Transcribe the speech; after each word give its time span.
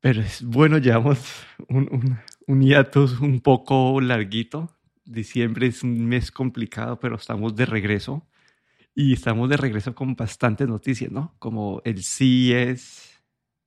Pero 0.00 0.22
es 0.22 0.42
bueno, 0.42 0.78
llevamos 0.78 1.18
un, 1.68 1.88
un, 1.92 2.18
un 2.46 2.62
hiatus 2.62 3.20
un 3.20 3.40
poco 3.40 4.00
larguito. 4.00 4.70
Diciembre 5.04 5.66
es 5.66 5.82
un 5.82 6.06
mes 6.06 6.30
complicado, 6.30 6.98
pero 6.98 7.16
estamos 7.16 7.54
de 7.54 7.66
regreso. 7.66 8.26
Y 8.94 9.12
estamos 9.12 9.48
de 9.48 9.56
regreso 9.56 9.94
con 9.94 10.16
bastantes 10.16 10.66
noticias, 10.68 11.12
¿no? 11.12 11.34
Como 11.38 11.80
el 11.84 12.02
CES, 12.02 13.22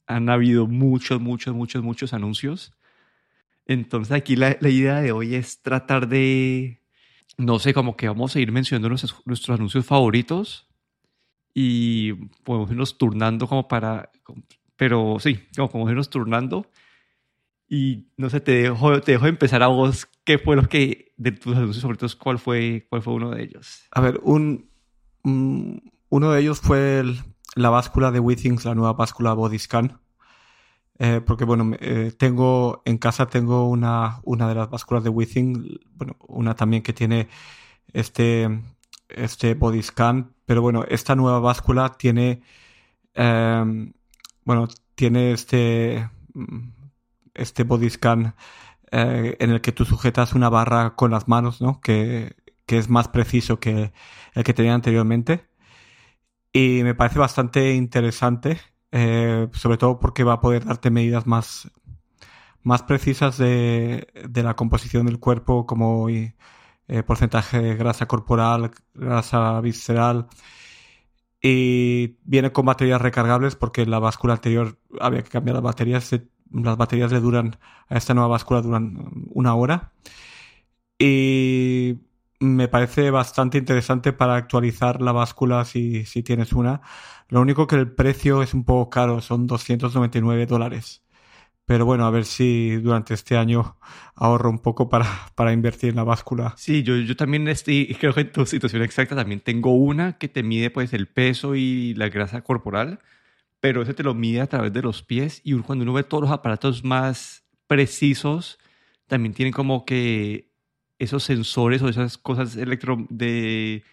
han 0.08 0.30
habido 0.30 0.68
muchos, 0.68 1.22
muchos, 1.22 1.56
muchos, 1.56 1.84
muchos 1.84 2.14
anuncios. 2.14 2.74
Entonces 3.66 4.12
aquí 4.12 4.36
la, 4.36 4.58
la 4.60 4.70
idea 4.70 5.02
de 5.02 5.12
hoy 5.12 5.36
es 5.36 5.62
tratar 5.62 6.08
de, 6.08 6.82
no 7.38 7.60
sé, 7.60 7.74
como 7.74 7.96
que 7.96 8.08
vamos 8.08 8.36
a 8.36 8.40
ir 8.40 8.52
mencionando 8.52 8.90
nuestros, 8.90 9.22
nuestros 9.26 9.58
anuncios 9.58 9.86
favoritos 9.86 10.68
y 11.54 12.14
podemos 12.44 12.72
irnos 12.72 12.98
turnando 12.98 13.48
como 13.48 13.68
para, 13.68 14.12
pero 14.84 15.16
sí, 15.18 15.40
como 15.56 15.70
podemos 15.70 15.92
irnos 15.92 16.10
turnando. 16.10 16.68
Y 17.70 18.08
no 18.18 18.30
sé, 18.30 18.42
te 18.42 18.64
dejo, 18.64 19.00
te 19.00 19.14
dejo 19.14 19.28
empezar 19.28 19.64
a 19.64 19.68
vos, 19.68 20.10
¿qué 20.26 20.38
fue 20.38 20.58
lo 20.58 20.68
que, 20.68 21.14
de 21.16 21.32
tus 21.32 21.56
anuncios 21.56 21.82
favoritos, 21.82 22.18
cuál 22.18 22.38
fue, 22.38 22.86
cuál 22.90 23.02
fue 23.02 23.14
uno 23.14 23.32
de 23.32 23.44
ellos? 23.44 23.86
A 23.92 24.02
ver, 24.02 24.20
un, 24.24 24.70
un 25.24 25.94
uno 26.10 26.32
de 26.32 26.42
ellos 26.42 26.60
fue 26.60 27.02
la 27.56 27.70
báscula 27.70 28.12
de 28.12 28.20
WeThings, 28.20 28.66
la 28.66 28.76
nueva 28.76 28.92
báscula 28.92 29.32
Bodyscan. 29.32 30.02
Eh, 31.00 31.22
porque 31.26 31.46
bueno, 31.46 31.72
eh, 31.80 32.12
tengo 32.18 32.82
en 32.84 32.98
casa 32.98 33.28
tengo 33.28 33.70
una, 33.70 34.20
una 34.24 34.50
de 34.50 34.56
las 34.56 34.70
básculas 34.70 35.06
de 35.06 35.10
WeThings, 35.10 35.80
bueno, 35.96 36.18
una 36.28 36.56
también 36.56 36.84
que 36.84 36.92
tiene 36.92 37.30
este, 37.94 38.62
este 39.08 39.54
body 39.54 39.82
scan, 39.82 40.36
pero 40.46 40.62
bueno, 40.62 40.84
esta 40.90 41.16
nueva 41.16 41.40
báscula 41.40 41.94
tiene, 41.98 42.42
eh, 43.14 43.94
bueno, 44.46 44.68
tiene 44.96 45.32
este, 45.34 46.10
este 47.34 47.64
body 47.64 47.90
scan 47.90 48.36
eh, 48.92 49.38
en 49.40 49.52
el 49.52 49.62
que 49.62 49.72
tú 49.72 49.86
sujetas 49.86 50.34
una 50.34 50.50
barra 50.50 50.96
con 50.96 51.12
las 51.12 51.28
manos, 51.28 51.62
¿no? 51.62 51.82
Que, 51.82 52.36
que 52.66 52.78
es 52.78 52.90
más 52.90 53.08
preciso 53.08 53.60
que 53.60 53.94
el 54.34 54.44
que 54.44 54.54
tenía 54.54 54.74
anteriormente. 54.74 55.48
Y 56.54 56.82
me 56.84 56.96
parece 56.96 57.20
bastante 57.20 57.74
interesante 57.74 58.60
eh, 58.96 59.50
sobre 59.54 59.78
todo 59.78 60.00
porque 60.00 60.24
va 60.24 60.34
a 60.34 60.40
poder 60.40 60.66
darte 60.66 60.92
medidas 60.92 61.26
más, 61.26 61.72
más 62.62 62.84
precisas 62.84 63.40
de, 63.40 64.08
de 64.30 64.44
la 64.44 64.56
composición 64.56 65.08
del 65.08 65.20
cuerpo, 65.20 65.66
como 65.66 66.10
eh, 66.10 66.36
porcentaje 67.08 67.60
de 67.60 67.76
grasa 67.76 68.08
corporal, 68.08 68.72
grasa 68.94 69.60
visceral. 69.62 70.28
Y 71.46 72.16
viene 72.24 72.54
con 72.54 72.66
baterías 72.66 73.02
recargables 73.02 73.58
porque 73.58 73.86
la 73.86 74.00
báscula 74.00 74.36
anterior 74.36 74.80
había 75.02 75.24
que 75.24 75.30
cambiar 75.30 75.56
las 75.56 75.64
baterías. 75.64 76.10
Las 76.52 76.78
baterías 76.78 77.12
le 77.12 77.20
duran, 77.20 77.58
a 77.90 77.98
esta 77.98 78.14
nueva 78.14 78.30
báscula 78.30 78.62
duran 78.62 79.28
una 79.32 79.54
hora. 79.56 79.92
Y 80.98 82.00
me 82.40 82.68
parece 82.70 83.12
bastante 83.12 83.58
interesante 83.58 84.14
para 84.14 84.36
actualizar 84.36 85.02
la 85.02 85.12
báscula 85.12 85.66
si, 85.66 86.06
si 86.06 86.24
tienes 86.24 86.54
una. 86.54 86.82
Lo 87.30 87.42
único 87.42 87.68
que 87.68 87.76
el 87.76 87.92
precio 87.92 88.42
es 88.44 88.54
un 88.54 88.64
poco 88.66 88.90
caro, 88.90 89.22
son 89.22 89.48
299 89.48 90.46
dólares. 90.46 91.03
Pero 91.66 91.86
bueno, 91.86 92.06
a 92.06 92.12
ver 92.12 92.26
si 92.26 92.76
durante 92.78 93.14
este 93.14 93.38
año 93.38 93.78
ahorro 94.16 94.50
un 94.50 94.60
poco 94.60 94.90
para, 94.90 95.08
para 95.36 95.54
invertir 95.54 95.90
en 95.90 95.96
la 95.96 96.04
báscula. 96.04 96.54
Sí, 96.58 96.84
yo, 96.84 96.98
yo 96.98 97.16
también 97.16 97.48
estoy, 97.48 97.96
creo 98.00 98.14
que 98.14 98.22
en 98.22 98.32
tu 98.32 98.46
situación 98.46 98.82
exacta 98.82 99.16
también 99.16 99.40
tengo 99.40 99.74
una 99.74 100.18
que 100.18 100.28
te 100.28 100.44
mide 100.44 100.70
pues 100.70 100.94
el 100.94 101.08
peso 101.08 101.56
y 101.56 101.94
la 101.96 102.10
grasa 102.10 102.42
corporal, 102.42 103.00
pero 103.60 103.82
ese 103.82 103.94
te 103.94 104.04
lo 104.04 104.14
mide 104.14 104.42
a 104.42 104.48
través 104.48 104.74
de 104.74 104.82
los 104.82 105.04
pies 105.04 105.42
y 105.44 105.54
cuando 105.62 105.84
uno 105.84 105.94
ve 105.94 106.04
todos 106.04 106.24
los 106.24 106.32
aparatos 106.32 106.84
más 106.84 107.46
precisos, 107.68 108.60
también 109.08 109.34
tienen 109.34 109.54
como 109.54 109.86
que 109.86 110.52
esos 111.00 111.24
sensores 111.24 111.82
o 111.82 111.90
esas 111.90 112.18
cosas 112.18 112.56
electro 112.56 113.06
de 113.10 113.84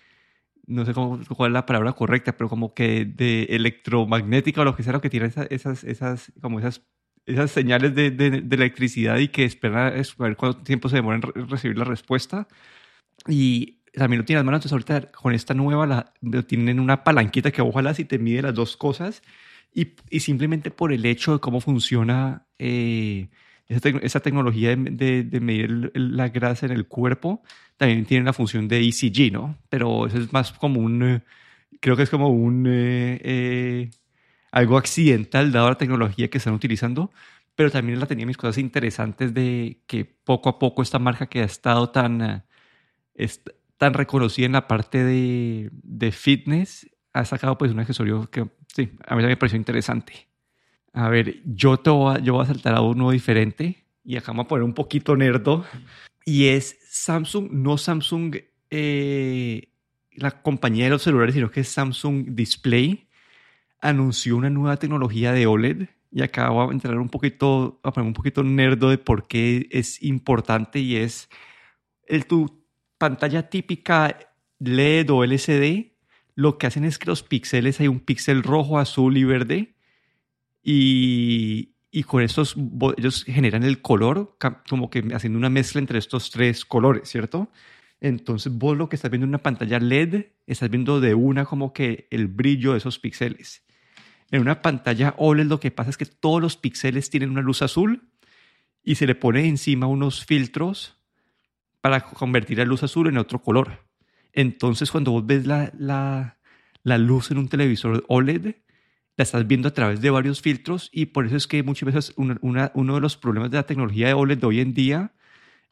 no 0.67 0.85
sé 0.87 0.95
cómo, 0.95 1.21
cuál 1.37 1.51
es 1.51 1.55
la 1.55 1.67
palabra 1.67 1.93
correcta, 1.93 2.37
pero 2.37 2.49
como 2.49 2.75
que 2.75 3.05
de 3.05 3.45
electromagnética 3.51 4.61
o 4.61 4.65
lo 4.65 4.77
que 4.77 4.83
sea, 4.83 4.93
lo 4.93 5.01
que 5.01 5.11
tiene 5.11 5.27
esas, 5.27 5.47
esas, 5.51 5.85
esas, 5.85 6.33
como 6.41 6.61
esas, 6.61 6.87
esas 7.33 7.51
señales 7.51 7.95
de, 7.95 8.11
de, 8.11 8.43
de 8.43 8.57
electricidad 8.57 9.19
y 9.19 9.29
que 9.29 9.45
espera 9.45 9.89
a 9.89 9.91
ver 9.91 10.37
cuánto 10.37 10.63
tiempo 10.63 10.89
se 10.89 10.97
demora 10.97 11.21
en 11.23 11.49
recibir 11.49 11.79
la 11.79 11.85
respuesta. 11.85 12.49
Y 13.29 13.81
también 13.93 14.21
lo 14.21 14.25
tiene 14.25 14.39
las 14.39 14.45
manos, 14.47 14.59
entonces 14.65 14.73
ahorita 14.73 15.13
con 15.13 15.35
esta 15.35 15.55
nueva 15.55 15.87
la, 15.87 16.13
lo 16.21 16.45
tienen 16.45 16.81
una 16.81 17.05
palanquita 17.05 17.51
que 17.51 17.63
ojalá 17.63 17.95
si 17.95 18.05
te 18.05 18.19
mide 18.19 18.43
las 18.43 18.55
dos 18.55 18.77
cosas 18.77 19.23
y, 19.75 19.95
y 20.11 20.21
simplemente 20.21 20.71
por 20.71 20.93
el 20.93 21.05
hecho 21.07 21.35
de 21.35 21.41
cómo 21.41 21.61
funciona 21.61 22.47
eh, 22.59 23.29
esa, 23.67 23.81
te 23.81 24.07
esa, 24.07 24.21
tecnología 24.21 24.71
de, 24.71 24.77
de, 24.77 25.23
de 25.25 25.41
medir 25.41 25.91
el, 25.95 26.17
la 26.17 26.29
grasa 26.29 26.67
en 26.67 26.73
el 26.73 26.87
cuerpo, 26.87 27.43
también 27.77 28.05
tiene 28.05 28.25
la 28.25 28.33
función 28.33 28.69
de 28.69 28.81
ECG, 28.81 29.33
¿no? 29.33 29.57
Pero 29.69 30.07
eso 30.07 30.19
es 30.19 30.33
más 30.33 30.53
como 30.53 30.81
un, 30.81 31.03
eh, 31.03 31.23
creo 31.81 31.97
que 31.97 32.03
es 32.03 32.11
como 32.11 32.29
un, 32.29 32.67
eh, 32.67 33.21
eh, 33.23 33.91
algo 34.51 34.77
accidental 34.77 35.53
dado 35.53 35.69
la 35.69 35.79
tecnología 35.79 36.29
que 36.29 36.39
están 36.39 36.55
utilizando, 36.55 37.11
pero 37.55 37.71
también 37.71 38.01
la 38.01 38.07
tenía 38.07 38.27
mis 38.27 38.37
cosas 38.37 38.59
interesantes 38.59 39.35
de 39.35 39.83
que 39.87 40.05
poco 40.05 40.49
a 40.49 40.59
poco 40.59 40.83
esta 40.83 40.99
marca 40.99 41.27
que 41.27 41.41
ha 41.41 41.45
estado 41.45 41.91
tan, 41.91 42.23
uh, 42.23 42.43
es, 43.15 43.43
tan 43.77 43.95
reconocida 43.95 44.47
en 44.47 44.53
la 44.53 44.69
parte 44.69 45.05
de, 45.05 45.71
de, 45.73 46.13
fitness 46.13 46.89
ha 47.13 47.25
sacado 47.25 47.59
pues 47.59 47.73
un 47.73 47.81
accesorio 47.81 48.31
que 48.31 48.49
sí, 48.75 48.83
a 49.07 49.15
mí 49.15 49.23
también 49.23 49.29
me 49.31 49.37
pareció 49.37 49.57
interesante. 49.57 50.29
A 50.93 51.09
ver, 51.09 51.41
yo, 51.45 51.77
te 51.77 51.91
voy 51.91 52.17
a, 52.17 52.19
yo 52.19 52.35
voy 52.35 52.45
a 52.45 52.47
saltar 52.47 52.75
a 52.75 52.81
uno 52.81 53.11
diferente 53.11 53.85
y 54.05 54.17
acá 54.17 54.33
vamos 54.33 54.47
a 54.47 54.49
poner 54.49 54.65
un 54.65 54.75
poquito 54.75 55.17
nerdo 55.17 55.65
y 56.25 56.47
es 56.49 56.79
Samsung, 56.89 57.51
no 57.51 57.79
Samsung, 57.79 58.37
eh, 58.71 59.69
la 60.13 60.43
compañía 60.43 60.85
de 60.85 60.91
los 60.91 61.03
celulares, 61.03 61.35
sino 61.35 61.51
que 61.51 61.61
es 61.61 61.69
Samsung 61.69 62.35
Display, 62.35 63.09
anunció 63.81 64.37
una 64.37 64.51
nueva 64.51 64.77
tecnología 64.77 65.33
de 65.33 65.47
OLED. 65.47 65.89
Y 66.13 66.23
acá 66.23 66.51
voy 66.51 66.69
a 66.69 66.73
entrar 66.73 66.99
un 66.99 67.09
poquito, 67.09 67.81
a 67.83 67.93
poner 67.93 68.09
un 68.09 68.15
poquito 68.15 68.43
nerdo 68.43 68.91
de 68.91 68.99
por 68.99 69.29
qué 69.29 69.69
es 69.71 70.03
importante 70.03 70.81
y 70.81 70.97
es 70.97 71.29
el, 72.07 72.27
tu 72.27 72.65
pantalla 72.99 73.49
típica 73.49 74.19
LED 74.59 75.11
o 75.11 75.25
LCD. 75.25 75.93
Lo 76.35 76.59
que 76.59 76.67
hacen 76.67 76.85
es 76.85 76.99
que 76.99 77.07
los 77.07 77.23
píxeles, 77.23 77.81
hay 77.81 77.89
un 77.89 78.01
píxel 78.01 78.43
rojo, 78.43 78.79
azul 78.79 79.17
y 79.17 79.25
verde. 79.25 79.75
Y, 80.63 81.75
y 81.91 82.05
con 82.05 82.23
estos 82.23 82.57
ellos 82.97 83.25
generan 83.25 83.63
el 83.63 83.81
color, 83.83 84.37
como 84.69 84.91
que 84.91 85.05
haciendo 85.13 85.39
una 85.39 85.51
mezcla 85.51 85.81
entre 85.81 85.99
estos 85.99 86.31
tres 86.31 86.65
colores, 86.65 87.09
¿cierto? 87.09 87.51
Entonces 88.01 88.53
vos 88.53 88.77
lo 88.77 88.89
que 88.89 88.97
estás 88.97 89.11
viendo 89.11 89.25
en 89.25 89.31
una 89.31 89.43
pantalla 89.43 89.79
LED, 89.79 90.27
estás 90.47 90.71
viendo 90.71 91.01
de 91.01 91.15
una 91.15 91.45
como 91.45 91.73
que 91.73 92.07
el 92.11 92.29
brillo 92.29 92.73
de 92.73 92.79
esos 92.79 92.99
píxeles. 92.99 93.63
En 94.31 94.41
una 94.41 94.63
pantalla 94.63 95.15
OLED 95.19 95.47
lo 95.47 95.61
que 95.61 95.71
pasa 95.71 95.91
es 95.91 95.97
que 95.97 96.07
todos 96.07 96.41
los 96.41 96.57
píxeles 96.57 97.11
tienen 97.11 97.31
una 97.31 97.43
luz 97.43 97.63
azul 97.63 98.09
y 98.83 98.95
se 98.95 99.07
le 99.07 99.15
pone 99.15 99.47
encima 99.47 99.87
unos 99.87 100.25
filtros 100.25 100.97
para 101.81 102.03
convertir 102.03 102.59
la 102.59 102.65
luz 102.65 102.83
azul 102.83 103.09
en 103.09 103.19
otro 103.19 103.43
color. 103.43 103.85
Entonces 104.33 104.91
cuando 104.91 105.13
vos 105.13 105.27
ves 105.27 105.47
la, 105.47 105.73
la, 105.77 106.39
la 106.83 106.99
luz 106.99 107.31
en 107.31 107.39
un 107.39 107.49
televisor 107.49 108.05
OLED, 108.09 108.55
la 109.17 109.23
estás 109.25 109.47
viendo 109.47 109.69
a 109.69 109.75
través 109.75 110.01
de 110.01 110.11
varios 110.11 110.41
filtros 110.41 110.89
y 110.93 111.07
por 111.07 111.27
eso 111.27 111.37
es 111.37 111.47
que 111.47 111.63
muchas 111.63 111.87
veces 111.87 112.13
una, 112.17 112.39
una, 112.41 112.71
uno 112.75 112.95
de 112.95 113.01
los 113.01 113.17
problemas 113.17 113.51
de 113.51 113.57
la 113.57 113.67
tecnología 113.67 114.07
de 114.09 114.15
OLED 114.15 114.39
de 114.39 114.47
hoy 114.47 114.61
en 114.61 114.75
día 114.75 115.13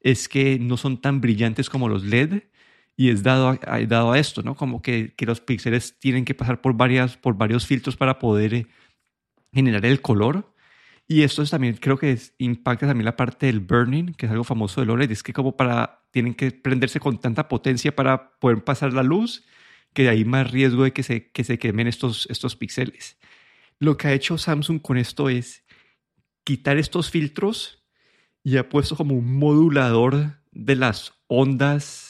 es 0.00 0.28
que 0.28 0.58
no 0.58 0.76
son 0.76 1.00
tan 1.00 1.20
brillantes 1.20 1.70
como 1.70 1.88
los 1.88 2.04
LED 2.04 2.42
y 2.98 3.10
es 3.10 3.22
dado 3.22 3.56
a, 3.62 3.81
dado 3.86 4.10
a 4.10 4.19
esto, 4.19 4.42
¿no? 4.42 4.56
Como 4.56 4.82
que, 4.82 5.14
que, 5.16 5.25
los 5.25 5.41
píxeles 5.41 6.00
tienen 6.00 6.25
que 6.25 6.34
pasar 6.34 6.60
por, 6.60 6.75
varias, 6.75 7.16
por 7.16 7.36
varios 7.36 7.64
filtros 7.64 7.97
para 7.97 8.19
poder 8.19 8.55
eh, 8.55 8.67
generar 9.52 9.87
el 9.87 10.02
color. 10.02 10.52
Y 11.06 11.22
esto 11.22 11.43
es 11.43 11.50
también 11.50 11.76
creo 11.76 11.96
que 11.96 12.11
es, 12.11 12.34
impacta 12.38 12.88
también 12.88 13.05
la 13.05 13.14
parte 13.14 13.46
del 13.46 13.61
burning, 13.61 14.14
que 14.14 14.26
es 14.26 14.32
algo 14.32 14.43
famoso 14.43 14.81
del 14.81 14.90
OLED, 14.90 15.12
es 15.12 15.22
que 15.22 15.32
como 15.32 15.56
para, 15.56 16.02
tienen 16.11 16.34
que 16.34 16.50
prenderse 16.50 16.99
con 16.99 17.20
tanta 17.20 17.46
potencia 17.46 17.94
para 17.94 18.32
poder 18.40 18.64
pasar 18.64 18.93
la 18.93 19.05
luz, 19.05 19.44
que 19.93 20.08
hay 20.08 20.25
más 20.25 20.50
riesgo 20.50 20.82
de 20.82 20.93
que 20.93 21.05
se, 21.05 21.31
que 21.31 21.44
se 21.44 21.56
quemen 21.56 21.87
estos, 21.87 22.26
estos 22.31 22.56
píxeles. 22.56 23.17
Lo 23.78 23.96
que 23.96 24.08
ha 24.08 24.12
hecho 24.12 24.38
Samsung 24.38 24.82
con 24.82 24.99
esto 24.99 25.28
es 25.28 25.64
quitar 26.43 26.78
estos 26.78 27.11
filtros 27.11 27.87
y 28.43 28.56
ha 28.56 28.69
puesto 28.69 28.96
como 28.96 29.14
un 29.14 29.38
modulador 29.38 30.40
de 30.50 30.75
las 30.75 31.12
ondas 31.28 32.07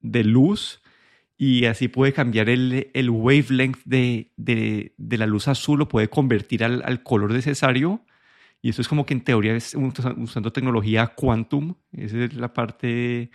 de 0.00 0.24
luz 0.24 0.82
y 1.36 1.66
así 1.66 1.88
puede 1.88 2.12
cambiar 2.12 2.48
el, 2.48 2.90
el 2.94 3.10
wavelength 3.10 3.80
de, 3.84 4.32
de, 4.36 4.94
de, 4.96 5.18
la 5.18 5.26
luz 5.26 5.48
azul, 5.48 5.78
lo 5.78 5.88
puede 5.88 6.08
convertir 6.08 6.64
al, 6.64 6.82
al, 6.84 7.02
color 7.02 7.32
necesario. 7.32 8.04
Y 8.60 8.70
eso 8.70 8.82
es 8.82 8.88
como 8.88 9.06
que 9.06 9.14
en 9.14 9.22
teoría 9.22 9.54
es 9.54 9.74
usando 9.74 10.52
tecnología 10.52 11.06
quantum. 11.08 11.76
Esa 11.92 12.24
es 12.24 12.34
la 12.34 12.52
parte, 12.52 13.30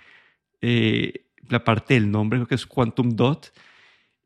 eh, 0.62 1.27
la 1.48 1.63
parte 1.63 1.94
del 1.94 2.12
nombre, 2.12 2.39
creo 2.39 2.48
que 2.48 2.56
es 2.56 2.66
quantum 2.66 3.16
dot 3.16 3.54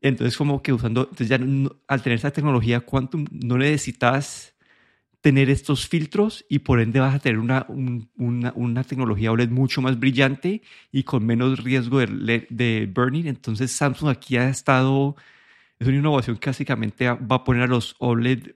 entonces, 0.00 0.36
como 0.36 0.62
que 0.62 0.72
usando, 0.72 1.02
entonces 1.02 1.28
ya 1.28 1.40
al 1.88 2.02
tener 2.02 2.18
esa 2.18 2.30
tecnología 2.30 2.80
quantum, 2.80 3.24
no 3.30 3.58
necesitas 3.58 4.54
tener 5.28 5.50
estos 5.50 5.86
filtros 5.86 6.46
y 6.48 6.60
por 6.60 6.80
ende 6.80 7.00
vas 7.00 7.14
a 7.14 7.18
tener 7.18 7.38
una, 7.38 7.66
una, 7.68 8.50
una, 8.56 8.82
tecnología 8.82 9.30
OLED 9.30 9.50
mucho 9.50 9.82
más 9.82 10.00
brillante 10.00 10.62
y 10.90 11.02
con 11.02 11.26
menos 11.26 11.62
riesgo 11.62 11.98
de, 11.98 12.46
de 12.48 12.90
burning. 12.90 13.26
Entonces 13.26 13.70
Samsung 13.72 14.08
aquí 14.08 14.38
ha 14.38 14.48
estado, 14.48 15.16
es 15.78 15.86
una 15.86 15.98
innovación 15.98 16.38
que 16.38 16.48
básicamente 16.48 17.10
va 17.10 17.36
a 17.36 17.44
poner 17.44 17.64
a 17.64 17.66
los 17.66 17.94
OLED 17.98 18.54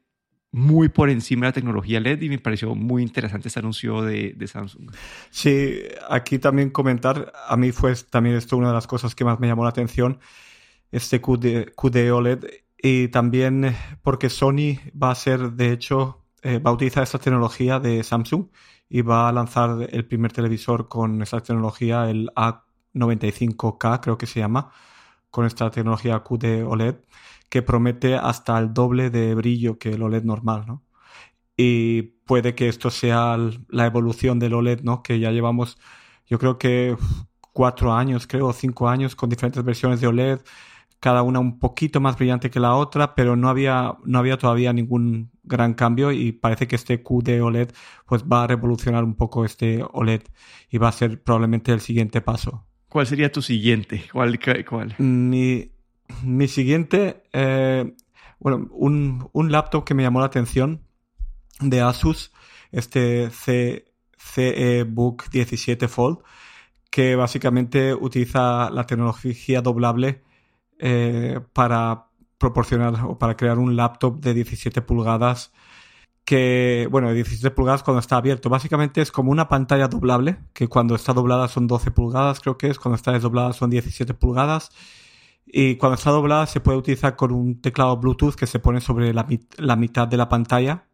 muy 0.51 0.89
por 0.89 1.11
encima 1.11 1.45
de 1.45 1.49
la 1.49 1.53
tecnología 1.53 2.01
LED 2.01 2.23
y 2.23 2.31
me 2.31 2.39
pareció 2.39 2.75
muy 2.75 3.03
interesante 3.03 3.49
este 3.49 3.61
anuncio 3.61 4.01
de, 4.01 4.33
de, 4.33 4.47
Samsung. 4.47 4.91
Sí, 5.29 5.79
aquí 6.09 6.39
también 6.39 6.71
comentar, 6.71 7.35
a 7.49 7.57
mí 7.59 7.71
fue 7.73 7.95
también 8.09 8.37
esto 8.37 8.57
una 8.57 8.69
de 8.69 8.75
las 8.75 8.87
cosas 8.87 9.15
que 9.15 9.27
más 9.27 9.39
me 9.41 9.47
llamó 9.47 9.65
la 9.65 9.71
atención, 9.71 10.21
este 10.91 11.21
QD, 11.21 11.75
QD 11.77 12.13
OLED 12.13 12.47
y 12.79 13.09
también 13.09 13.77
porque 14.01 14.31
Sony 14.31 14.79
va 14.99 15.11
a 15.11 15.15
ser, 15.15 15.53
de 15.53 15.73
hecho, 15.73 16.22
eh, 16.43 16.59
va 16.59 16.71
a 16.71 16.75
utilizar 16.75 17.03
esta 17.03 17.19
tecnología 17.19 17.81
de 17.81 18.03
Samsung 18.03 18.49
y 18.89 19.03
va 19.03 19.29
a 19.29 19.33
lanzar 19.33 19.89
el 19.91 20.06
primer 20.06 20.33
televisor 20.33 20.89
con 20.89 21.23
esta 21.23 21.41
tecnología, 21.41 22.11
el 22.11 22.31
A95K 22.35 24.00
creo 24.00 24.19
que 24.19 24.27
se 24.27 24.41
llama, 24.41 24.71
con 25.31 25.47
esta 25.47 25.71
tecnología 25.71 26.23
QD 26.23 26.65
OLED 26.67 26.97
que 27.49 27.62
promete 27.62 28.17
hasta 28.17 28.59
el 28.59 28.75
doble 28.75 29.11
de 29.11 29.35
brillo 29.35 29.79
que 29.79 29.91
el 29.91 30.03
OLED 30.03 30.25
normal, 30.25 30.65
¿no? 30.67 30.83
Y 31.56 32.03
puede 32.27 32.55
que 32.55 32.69
esto 32.69 32.91
sea 32.91 33.37
la 33.69 33.87
evolución 33.87 34.38
del 34.38 34.55
OLED, 34.55 34.83
¿no? 34.83 35.03
Que 35.03 35.21
ya 35.21 35.31
llevamos, 35.33 35.79
yo 36.27 36.38
creo 36.38 36.59
que 36.59 36.97
cuatro 37.53 37.93
años, 37.93 38.27
creo, 38.27 38.53
cinco 38.53 38.88
años 38.88 39.17
con 39.17 39.31
diferentes 39.31 39.62
versiones 39.65 40.00
de 40.00 40.06
OLED, 40.09 40.41
cada 41.00 41.23
una 41.23 41.41
un 41.41 41.59
poquito 41.59 42.00
más 42.00 42.17
brillante 42.17 42.50
que 42.50 42.61
la 42.61 42.75
otra, 42.77 43.15
pero 43.15 43.37
no 43.37 43.49
había, 43.49 43.97
no 44.05 44.19
había 44.19 44.38
todavía 44.38 44.73
ningún 44.73 45.31
gran 45.44 45.75
cambio 45.75 46.12
y 46.12 46.33
parece 46.33 46.67
que 46.67 46.77
este 46.77 47.03
QD 47.03 47.43
OLED 47.43 47.71
pues 48.06 48.25
va 48.25 48.44
a 48.44 48.47
revolucionar 48.47 49.05
un 49.05 49.15
poco 49.15 49.44
este 49.44 49.85
OLED 49.93 50.23
y 50.71 50.79
va 50.79 50.89
a 50.89 50.93
ser 50.93 51.23
probablemente 51.23 51.73
el 51.73 51.81
siguiente 51.81 52.21
paso. 52.21 52.65
¿Cuál 52.89 53.06
sería 53.06 53.33
tu 53.33 53.43
siguiente? 53.43 54.05
¿Cuál? 54.12 54.39
cuál? 54.69 54.94
Mi, 54.99 55.73
mi 56.23 56.49
siguiente, 56.49 57.23
eh, 57.33 57.94
bueno, 58.39 58.69
un, 58.71 59.29
un, 59.33 59.50
laptop 59.50 59.85
que 59.85 59.94
me 59.94 60.03
llamó 60.03 60.21
la 60.21 60.27
atención 60.27 60.83
de 61.61 61.81
Asus, 61.81 62.33
este 62.71 63.31
CE 63.31 64.85
Book 64.85 65.25
17 65.31 65.88
Fold, 65.88 66.19
que 66.91 67.17
básicamente 67.17 67.95
utiliza 67.95 68.71
la 68.71 68.85
tecnología 68.85 69.62
doblable 69.62 70.23
eh, 70.79 71.41
para 71.53 72.09
proporcionar 72.43 73.05
o 73.06 73.19
para 73.19 73.37
crear 73.37 73.59
un 73.59 73.77
laptop 73.77 74.21
de 74.21 74.35
17 74.35 74.83
pulgadas 74.83 75.53
que, 76.25 76.89
bueno, 76.91 77.09
de 77.09 77.15
17 77.15 77.50
pulgadas 77.53 77.83
cuando 77.83 78.00
está 78.00 78.17
abierto. 78.17 78.49
Básicamente 78.50 79.00
es 79.00 79.11
como 79.11 79.31
una 79.31 79.49
pantalla 79.49 79.89
doblable, 79.89 80.39
que 80.53 80.69
cuando 80.69 80.94
está 80.94 81.12
doblada 81.12 81.49
son 81.49 81.67
12 81.67 81.91
pulgadas, 81.93 82.41
creo 82.41 82.59
que 82.59 82.69
es, 82.69 82.79
cuando 82.79 82.97
está 82.97 83.12
desdoblada 83.12 83.53
son 83.53 83.71
17 83.71 84.15
pulgadas 84.15 84.71
y 85.47 85.77
cuando 85.77 85.94
está 85.97 86.11
doblada 86.11 86.47
se 86.47 86.61
puede 86.61 86.79
utilizar 86.79 87.17
con 87.17 87.33
un 87.33 87.61
teclado 87.61 87.97
Bluetooth 87.97 88.35
que 88.35 88.47
se 88.47 88.59
pone 88.59 88.81
sobre 88.81 89.12
la, 89.15 89.27
la 89.59 89.77
mitad 89.77 90.09
de 90.09 90.17
la 90.17 90.29
pantalla. 90.29 90.87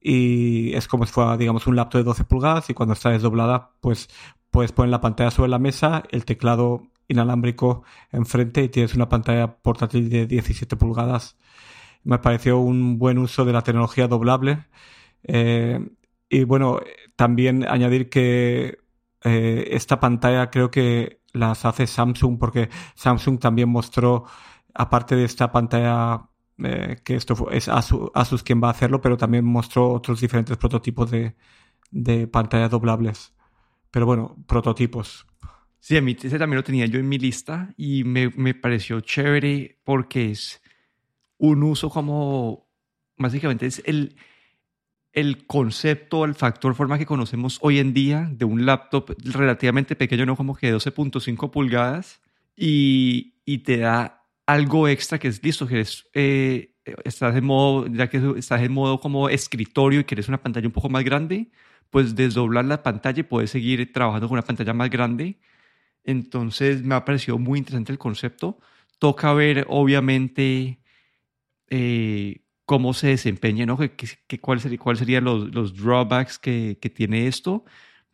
Y 0.00 0.72
es 0.74 0.86
como 0.88 1.04
si 1.06 1.12
fuera, 1.12 1.36
digamos, 1.36 1.66
un 1.66 1.76
laptop 1.76 2.00
de 2.00 2.04
12 2.04 2.24
pulgadas. 2.24 2.70
Y 2.70 2.74
cuando 2.74 2.92
está 2.94 3.10
desdoblada, 3.10 3.72
pues 3.80 4.08
puedes 4.50 4.72
poner 4.72 4.90
la 4.90 5.00
pantalla 5.00 5.30
sobre 5.30 5.50
la 5.50 5.58
mesa, 5.58 6.04
el 6.10 6.24
teclado 6.24 6.82
inalámbrico 7.08 7.84
enfrente 8.12 8.62
y 8.62 8.68
tienes 8.68 8.94
una 8.94 9.08
pantalla 9.08 9.56
portátil 9.58 10.08
de 10.10 10.26
17 10.26 10.76
pulgadas. 10.76 11.36
Me 12.04 12.18
pareció 12.18 12.58
un 12.58 12.98
buen 12.98 13.18
uso 13.18 13.44
de 13.44 13.52
la 13.52 13.62
tecnología 13.62 14.08
doblable. 14.08 14.66
Eh, 15.24 15.80
y 16.28 16.44
bueno, 16.44 16.80
también 17.16 17.66
añadir 17.68 18.08
que 18.10 18.78
eh, 19.24 19.68
esta 19.72 20.00
pantalla 20.00 20.50
creo 20.50 20.70
que 20.70 21.20
las 21.32 21.64
hace 21.64 21.86
Samsung 21.86 22.38
porque 22.38 22.70
Samsung 22.94 23.38
también 23.38 23.68
mostró, 23.68 24.24
aparte 24.74 25.16
de 25.16 25.24
esta 25.24 25.52
pantalla, 25.52 26.28
eh, 26.58 26.98
que 27.04 27.16
esto 27.16 27.50
es 27.50 27.68
Asus, 27.68 28.42
quien 28.44 28.62
va 28.62 28.68
a 28.68 28.70
hacerlo, 28.72 29.00
pero 29.00 29.16
también 29.16 29.44
mostró 29.44 29.92
otros 29.92 30.20
diferentes 30.20 30.56
prototipos 30.56 31.10
de, 31.10 31.36
de 31.90 32.26
pantallas 32.28 32.70
doblables. 32.70 33.34
Pero 33.90 34.06
bueno, 34.06 34.36
prototipos. 34.46 35.26
Sí, 35.80 35.96
a 35.96 36.02
mí 36.02 36.16
ese 36.20 36.38
también 36.38 36.56
lo 36.56 36.64
tenía 36.64 36.86
yo 36.86 36.98
en 36.98 37.08
mi 37.08 37.18
lista 37.18 37.72
y 37.76 38.04
me, 38.04 38.30
me 38.30 38.54
pareció 38.54 39.00
chévere 39.00 39.78
porque 39.84 40.30
es 40.30 40.60
un 41.38 41.62
uso 41.62 41.90
como, 41.90 42.68
básicamente 43.16 43.66
es 43.66 43.82
el, 43.84 44.16
el 45.12 45.46
concepto, 45.46 46.24
el 46.24 46.34
factor 46.34 46.74
forma 46.74 46.98
que 46.98 47.06
conocemos 47.06 47.58
hoy 47.62 47.78
en 47.78 47.94
día 47.94 48.28
de 48.32 48.44
un 48.44 48.66
laptop 48.66 49.14
relativamente 49.24 49.96
pequeño, 49.96 50.26
no 50.26 50.36
como 50.36 50.54
que 50.54 50.74
12.5 50.74 51.50
pulgadas, 51.50 52.20
y, 52.56 53.34
y, 53.44 53.58
te 53.58 53.78
da 53.78 54.24
algo 54.46 54.88
extra 54.88 55.18
que 55.18 55.28
es 55.28 55.42
listo, 55.42 55.66
que 55.66 55.80
es, 55.80 56.08
eh, 56.14 56.74
estás 57.04 57.36
en 57.36 57.44
modo, 57.44 57.86
ya 57.86 58.08
que 58.08 58.34
estás 58.36 58.62
en 58.62 58.72
modo 58.72 59.00
como 59.00 59.28
escritorio 59.28 60.00
y 60.00 60.04
quieres 60.04 60.28
una 60.28 60.42
pantalla 60.42 60.66
un 60.66 60.72
poco 60.72 60.88
más 60.88 61.04
grande, 61.04 61.50
pues 61.90 62.14
desdoblar 62.14 62.64
la 62.64 62.82
pantalla 62.82 63.20
y 63.20 63.24
puedes 63.24 63.50
seguir 63.50 63.92
trabajando 63.92 64.28
con 64.28 64.36
una 64.36 64.46
pantalla 64.46 64.72
más 64.72 64.90
grande. 64.90 65.38
Entonces 66.06 66.82
me 66.82 66.94
ha 66.94 67.04
parecido 67.04 67.38
muy 67.38 67.58
interesante 67.58 67.92
el 67.92 67.98
concepto. 67.98 68.58
Toca 68.98 69.34
ver, 69.34 69.66
obviamente, 69.68 70.80
eh, 71.68 72.42
cómo 72.64 72.94
se 72.94 73.08
desempeña, 73.08 73.66
¿no? 73.66 73.76
¿Qué, 73.78 74.40
cuál 74.40 74.60
sería, 74.60 74.78
cuál 74.78 74.96
serían 74.96 75.24
los, 75.24 75.54
los 75.54 75.74
drawbacks 75.76 76.38
que, 76.38 76.78
que, 76.80 76.90
tiene 76.90 77.26
esto, 77.26 77.64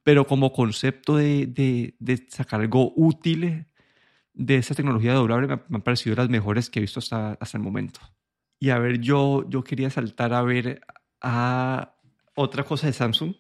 pero 0.02 0.26
como 0.26 0.52
concepto 0.52 1.16
de, 1.16 1.46
de, 1.46 1.94
de, 1.98 2.26
sacar 2.28 2.60
algo 2.60 2.92
útil 2.96 3.66
de 4.34 4.56
esta 4.56 4.74
tecnología 4.74 5.14
doblable 5.14 5.46
me, 5.48 5.56
me, 5.68 5.76
han 5.76 5.82
parecido 5.82 6.16
las 6.16 6.28
mejores 6.28 6.70
que 6.70 6.80
he 6.80 6.82
visto 6.82 7.00
hasta, 7.00 7.34
hasta 7.40 7.58
el 7.58 7.64
momento. 7.64 8.00
Y 8.58 8.70
a 8.70 8.78
ver, 8.78 9.00
yo, 9.00 9.48
yo 9.48 9.64
quería 9.64 9.90
saltar 9.90 10.32
a 10.34 10.42
ver 10.42 10.82
a 11.20 11.96
otra 12.34 12.64
cosa 12.64 12.86
de 12.86 12.92
Samsung. 12.92 13.34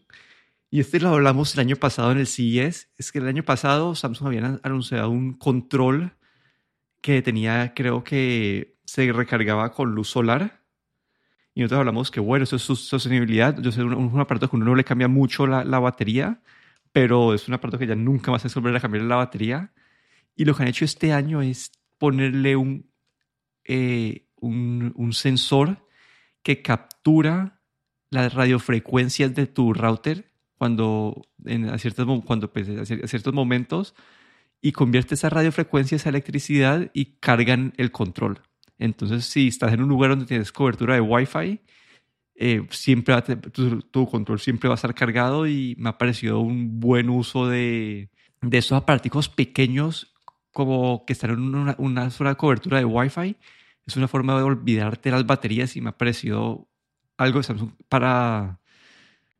Y 0.72 0.80
este 0.80 1.00
lo 1.00 1.10
hablamos 1.10 1.52
el 1.52 1.60
año 1.60 1.76
pasado 1.76 2.12
en 2.12 2.18
el 2.18 2.26
CES. 2.26 2.88
Es 2.96 3.12
que 3.12 3.18
el 3.18 3.28
año 3.28 3.42
pasado 3.42 3.94
Samsung 3.94 4.28
había 4.28 4.58
anunciado 4.62 5.10
un 5.10 5.34
control 5.34 6.16
que 7.02 7.20
tenía, 7.20 7.74
creo 7.74 8.02
que 8.02 8.78
se 8.86 9.12
recargaba 9.12 9.70
con 9.70 9.94
luz 9.94 10.08
solar 10.08 10.62
y 11.54 11.60
nosotros 11.60 11.80
hablamos 11.80 12.10
que, 12.10 12.20
bueno, 12.20 12.44
eso 12.44 12.56
es 12.56 12.62
su 12.62 12.74
sostenibilidad. 12.74 13.60
Yo 13.60 13.70
sé, 13.70 13.82
un, 13.82 13.92
un 13.92 14.18
aparato 14.18 14.48
que 14.48 14.56
uno 14.56 14.64
no 14.64 14.74
le 14.74 14.82
cambia 14.82 15.08
mucho 15.08 15.46
la, 15.46 15.62
la, 15.62 15.78
batería, 15.78 16.40
pero 16.90 17.34
es 17.34 17.48
un 17.48 17.52
aparato 17.52 17.76
que 17.78 17.86
ya 17.86 17.94
nunca 17.94 18.30
más 18.30 18.40
se 18.40 18.58
volver 18.58 18.76
a 18.76 18.80
cambiar 18.80 19.04
la 19.04 19.16
batería. 19.16 19.74
Y 20.34 20.46
lo 20.46 20.56
que 20.56 20.62
han 20.62 20.70
hecho 20.70 20.86
este 20.86 21.12
año 21.12 21.42
es 21.42 21.70
ponerle 21.98 22.56
un, 22.56 22.90
eh, 23.64 24.26
un, 24.36 24.94
un, 24.96 25.12
sensor 25.12 25.86
que 26.42 26.62
captura 26.62 27.60
las 28.08 28.32
radiofrecuencias 28.32 29.34
de 29.34 29.46
tu 29.46 29.74
router 29.74 30.31
cuando, 30.62 31.26
en, 31.44 31.70
a, 31.70 31.76
ciertos, 31.76 32.06
cuando 32.24 32.52
pues, 32.52 32.68
a 32.68 32.84
ciertos 32.84 33.34
momentos 33.34 33.96
y 34.60 34.70
convierte 34.70 35.16
esas 35.16 35.32
radiofrecuencias 35.32 36.06
a 36.06 36.10
electricidad 36.10 36.88
y 36.94 37.16
cargan 37.18 37.72
el 37.78 37.90
control. 37.90 38.42
Entonces, 38.78 39.24
si 39.24 39.48
estás 39.48 39.72
en 39.72 39.82
un 39.82 39.88
lugar 39.88 40.10
donde 40.10 40.24
tienes 40.24 40.52
cobertura 40.52 40.94
de 40.94 41.00
Wi-Fi, 41.00 41.60
eh, 42.36 42.64
siempre 42.70 43.20
tu, 43.90 44.08
control 44.08 44.38
siempre 44.38 44.68
va 44.68 44.74
a 44.74 44.76
estar 44.76 44.94
cargado 44.94 45.48
y 45.48 45.74
me 45.80 45.88
ha 45.88 45.98
parecido 45.98 46.38
un 46.38 46.78
buen 46.78 47.10
uso 47.10 47.48
de, 47.48 48.08
de 48.40 48.58
estos 48.58 48.80
aparatos 48.80 49.28
pequeños 49.28 50.14
como 50.52 51.04
que 51.04 51.14
están 51.14 51.30
en 51.30 51.40
una, 51.40 51.74
una 51.78 52.08
sola 52.10 52.36
cobertura 52.36 52.78
de 52.78 52.84
Wi-Fi. 52.84 53.36
Es 53.84 53.96
una 53.96 54.06
forma 54.06 54.36
de 54.36 54.44
olvidarte 54.44 55.10
las 55.10 55.26
baterías 55.26 55.74
y 55.74 55.80
me 55.80 55.88
ha 55.88 55.98
parecido 55.98 56.68
algo 57.16 57.40
de 57.40 57.42
Samsung 57.42 57.72
para... 57.88 58.60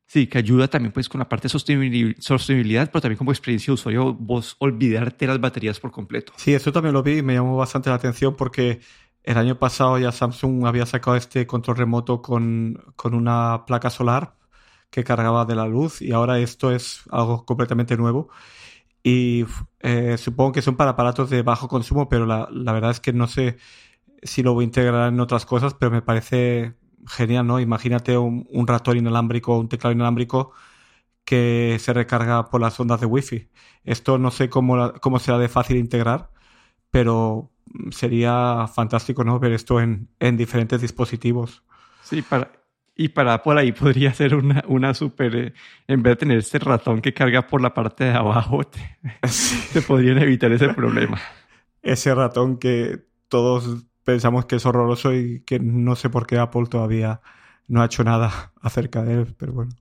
Sí, 0.07 0.27
que 0.27 0.39
ayuda 0.39 0.69
también 0.69 0.93
pues 0.93 1.09
con 1.09 1.21
la 1.21 1.29
parte 1.29 1.49
de 1.49 2.15
sostenibilidad, 2.19 2.91
pero 2.91 3.01
también 3.01 3.17
como 3.17 3.33
experiencia 3.33 3.71
de 3.71 3.75
usuario, 3.75 4.13
vos 4.13 4.57
olvidarte 4.59 5.27
las 5.27 5.41
baterías 5.41 5.81
por 5.81 5.91
completo. 5.91 6.35
Sí, 6.37 6.53
eso 6.53 6.71
también 6.71 6.93
lo 6.93 7.03
vi 7.03 7.19
y 7.19 7.23
me 7.23 7.35
llamó 7.35 7.57
bastante 7.57 7.89
la 7.89 7.97
atención 7.97 8.37
porque 8.37 8.81
el 9.23 9.39
año 9.39 9.59
pasado 9.59 9.99
ya 9.99 10.13
Samsung 10.13 10.67
había 10.67 10.87
sacado 10.87 11.17
este 11.17 11.47
control 11.47 11.77
remoto 11.77 12.23
con, 12.23 12.83
con, 12.97 13.15
una 13.15 13.65
placa 13.67 13.89
solar 13.91 14.37
que 14.91 15.05
cargaba 15.05 15.45
de 15.47 15.55
la 15.55 15.67
luz 15.67 16.03
y 16.03 16.13
ahora 16.13 16.39
esto 16.39 16.73
es 16.73 17.03
algo 17.11 17.45
completamente 17.47 17.97
nuevo. 17.97 18.29
Y 19.03 19.47
eh, 19.81 20.17
supongo 20.19 20.53
que 20.53 20.63
son 20.63 20.77
para 20.77 20.93
aparatos 20.93 21.31
de 21.31 21.43
bajo 21.43 21.69
consumo, 21.69 22.09
pero 22.09 22.27
la, 22.27 22.49
la, 22.53 22.73
verdad 22.73 22.93
es 22.93 23.01
que 23.01 23.13
no 23.13 23.27
sé 23.29 23.59
si 24.23 24.43
lo 24.43 24.55
voy 24.55 24.65
a 24.65 24.67
integrar 24.67 25.09
en 25.13 25.21
otras 25.21 25.47
cosas, 25.47 25.75
pero 25.75 25.91
me 25.91 26.03
parece 26.03 26.75
genial, 27.09 27.47
¿no? 27.47 27.61
Imagínate 27.61 28.17
un, 28.19 28.47
un 28.51 28.67
ratón 28.67 28.99
inalámbrico, 28.99 29.59
un 29.59 29.69
teclado 29.69 29.93
inalámbrico 29.95 30.53
que 31.25 31.79
se 31.81 31.93
recarga 31.93 32.51
por 32.51 32.61
las 32.61 32.79
ondas 32.81 33.01
de 33.01 33.07
Wi-Fi. 33.07 33.51
Esto 33.85 34.19
no 34.19 34.31
sé 34.31 34.49
cómo, 34.51 34.95
cómo 35.01 35.19
será 35.19 35.39
de 35.39 35.49
fácil 35.49 35.77
integrar, 35.79 36.31
pero 36.91 37.53
sería 37.93 38.67
fantástico 38.69 39.25
¿no? 39.25 39.39
ver 39.41 39.53
esto 39.53 39.81
en, 39.81 40.11
en 40.21 40.37
diferentes 40.37 40.81
dispositivos. 40.83 41.65
Sí, 42.01 42.23
para, 42.23 42.51
Y 42.97 43.09
para 43.09 43.35
Apple 43.35 43.61
ahí 43.61 43.73
podría 43.73 44.13
ser 44.15 44.35
una, 44.35 44.65
una 44.69 44.95
super, 44.95 45.35
eh, 45.37 45.55
en 45.89 46.03
vez 46.03 46.13
de 46.13 46.17
tener 46.17 46.39
este 46.39 46.59
ratón 46.59 47.01
que 47.01 47.15
carga 47.15 47.47
por 47.47 47.61
la 47.63 47.75
parte 47.75 48.05
de 48.05 48.11
abajo, 48.13 48.63
se 49.25 49.83
podrían 49.83 50.19
evitar 50.19 50.53
ese 50.53 50.69
problema. 50.71 51.21
Ese 51.83 52.15
ratón 52.15 52.59
que 52.59 53.05
todos 53.29 53.87
pensamos 54.05 54.47
que 54.47 54.57
es 54.57 54.67
horroroso 54.67 55.13
y 55.15 55.41
que 55.41 55.59
no 55.61 55.97
sé 55.97 56.11
por 56.11 56.27
qué 56.27 56.39
Apple 56.39 56.67
todavía 56.69 57.21
no 57.69 57.83
ha 57.83 57.87
hecho 57.87 58.05
nada 58.05 58.53
acerca 58.61 59.03
de 59.03 59.15
él, 59.15 59.35
pero 59.37 59.53
bueno. 59.53 59.73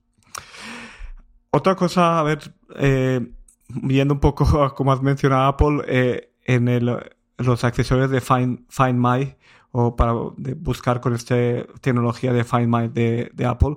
Otra 1.50 1.76
cosa, 1.76 2.18
a 2.18 2.22
ver, 2.22 2.54
eh, 2.76 3.20
viendo 3.68 4.14
un 4.14 4.20
poco 4.20 4.62
a 4.62 4.74
como 4.74 4.92
has 4.92 5.02
mencionado 5.02 5.44
Apple, 5.44 5.82
eh, 5.86 6.32
en 6.44 6.68
el, 6.68 6.98
los 7.36 7.64
accesorios 7.64 8.10
de 8.10 8.20
Find, 8.20 8.64
Find 8.68 8.98
My 8.98 9.36
o 9.70 9.94
para 9.96 10.12
buscar 10.12 11.00
con 11.00 11.14
esta 11.14 11.34
tecnología 11.80 12.32
de 12.32 12.44
Find 12.44 12.68
My 12.68 12.88
de, 12.88 13.46
Apple, 13.46 13.76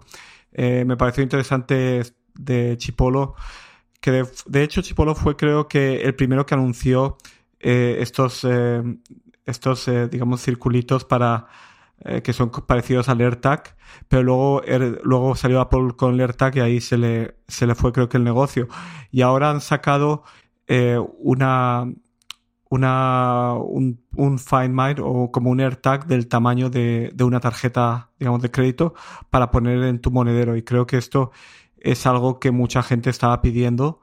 eh, 0.53 0.83
me 0.85 0.97
pareció 0.97 1.23
interesante 1.23 2.03
de 2.33 2.77
Chipolo, 2.77 3.35
que 3.99 4.23
de, 4.45 4.63
hecho 4.63 4.81
Chipolo 4.81 5.15
fue 5.15 5.35
creo 5.35 5.67
que 5.67 6.01
el 6.01 6.15
primero 6.15 6.45
que 6.45 6.53
anunció 6.53 7.17
estos, 7.59 8.45
estos 9.45 9.89
digamos, 10.09 10.41
circulitos 10.41 11.05
para 11.05 11.47
eh, 12.03 12.21
que 12.21 12.33
son 12.33 12.51
parecidos 12.51 13.07
al 13.07 13.21
AirTag, 13.21 13.77
pero 14.09 14.21
luego, 14.21 14.63
er, 14.63 14.99
luego 15.03 15.33
salió 15.35 15.61
Apple 15.61 15.93
con 15.95 16.13
el 16.13 16.19
AirTag 16.19 16.57
y 16.57 16.59
ahí 16.59 16.81
se 16.81 16.97
le, 16.97 17.37
se 17.47 17.65
le 17.65 17.73
fue 17.73 17.93
creo 17.93 18.09
que 18.09 18.17
el 18.17 18.25
negocio. 18.25 18.67
Y 19.11 19.21
ahora 19.21 19.49
han 19.49 19.61
sacado 19.61 20.23
eh, 20.67 20.99
una, 21.19 21.89
una, 22.69 23.53
un, 23.53 24.03
un 24.15 24.39
Find 24.39 24.71
My 24.71 25.01
o 25.01 25.31
como 25.31 25.51
un 25.51 25.61
AirTag 25.61 26.05
del 26.05 26.27
tamaño 26.27 26.69
de, 26.69 27.11
de 27.13 27.23
una 27.23 27.39
tarjeta, 27.39 28.11
digamos, 28.19 28.41
de 28.41 28.51
crédito 28.51 28.93
para 29.29 29.49
poner 29.49 29.81
en 29.83 29.99
tu 29.99 30.11
monedero. 30.11 30.57
Y 30.57 30.63
creo 30.63 30.85
que 30.85 30.97
esto 30.97 31.31
es 31.77 32.05
algo 32.05 32.39
que 32.41 32.51
mucha 32.51 32.83
gente 32.83 33.09
estaba 33.09 33.41
pidiendo. 33.41 34.01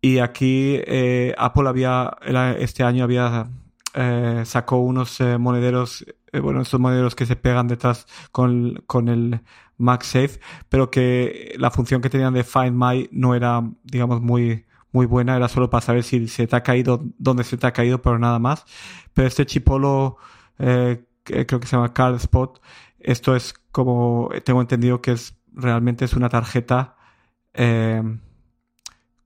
Y 0.00 0.18
aquí 0.20 0.80
eh, 0.86 1.34
Apple 1.38 1.68
había, 1.68 2.16
este 2.58 2.82
año 2.82 3.04
había 3.04 3.50
eh, 3.94 4.42
sacó 4.44 4.78
unos 4.78 5.20
eh, 5.20 5.38
monederos, 5.38 6.04
eh, 6.32 6.40
bueno, 6.40 6.60
estos 6.60 6.80
monederos 6.80 7.14
que 7.14 7.26
se 7.26 7.36
pegan 7.36 7.68
detrás 7.68 8.06
con, 8.32 8.82
con 8.86 9.08
el 9.08 9.40
MagSafe, 9.78 10.40
pero 10.68 10.90
que 10.90 11.54
la 11.58 11.70
función 11.70 12.02
que 12.02 12.10
tenían 12.10 12.34
de 12.34 12.42
Find 12.42 12.72
My 12.74 13.08
no 13.12 13.36
era, 13.36 13.62
digamos, 13.84 14.20
muy, 14.20 14.66
muy 14.90 15.06
buena, 15.06 15.36
era 15.36 15.48
solo 15.48 15.70
para 15.70 15.80
saber 15.80 16.02
si 16.02 16.26
se 16.26 16.48
te 16.48 16.56
ha 16.56 16.62
caído, 16.62 17.02
dónde 17.18 17.44
se 17.44 17.56
te 17.56 17.66
ha 17.68 17.72
caído, 17.72 18.02
pero 18.02 18.18
nada 18.18 18.38
más. 18.40 18.64
Pero 19.12 19.28
este 19.28 19.46
chipolo, 19.46 20.16
creo 20.56 21.60
que 21.60 21.66
se 21.66 21.76
llama 21.76 21.92
Card 21.94 22.16
Spot, 22.16 22.60
esto 22.98 23.36
es 23.36 23.54
como, 23.72 24.30
tengo 24.44 24.60
entendido 24.60 25.00
que 25.00 25.12
es 25.12 25.36
realmente 25.52 26.04
es 26.04 26.14
una 26.14 26.28
tarjeta 26.28 26.96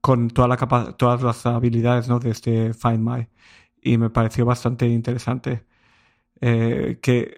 con 0.00 0.28
toda 0.30 0.48
la 0.48 0.56
todas 0.96 1.22
las 1.22 1.46
habilidades 1.46 2.08
¿no? 2.08 2.18
de 2.18 2.30
este 2.30 2.74
Find 2.74 3.00
My 3.00 3.28
y 3.92 3.98
me 3.98 4.10
pareció 4.10 4.44
bastante 4.44 4.86
interesante 4.86 5.64
eh, 6.40 6.98
que, 7.02 7.36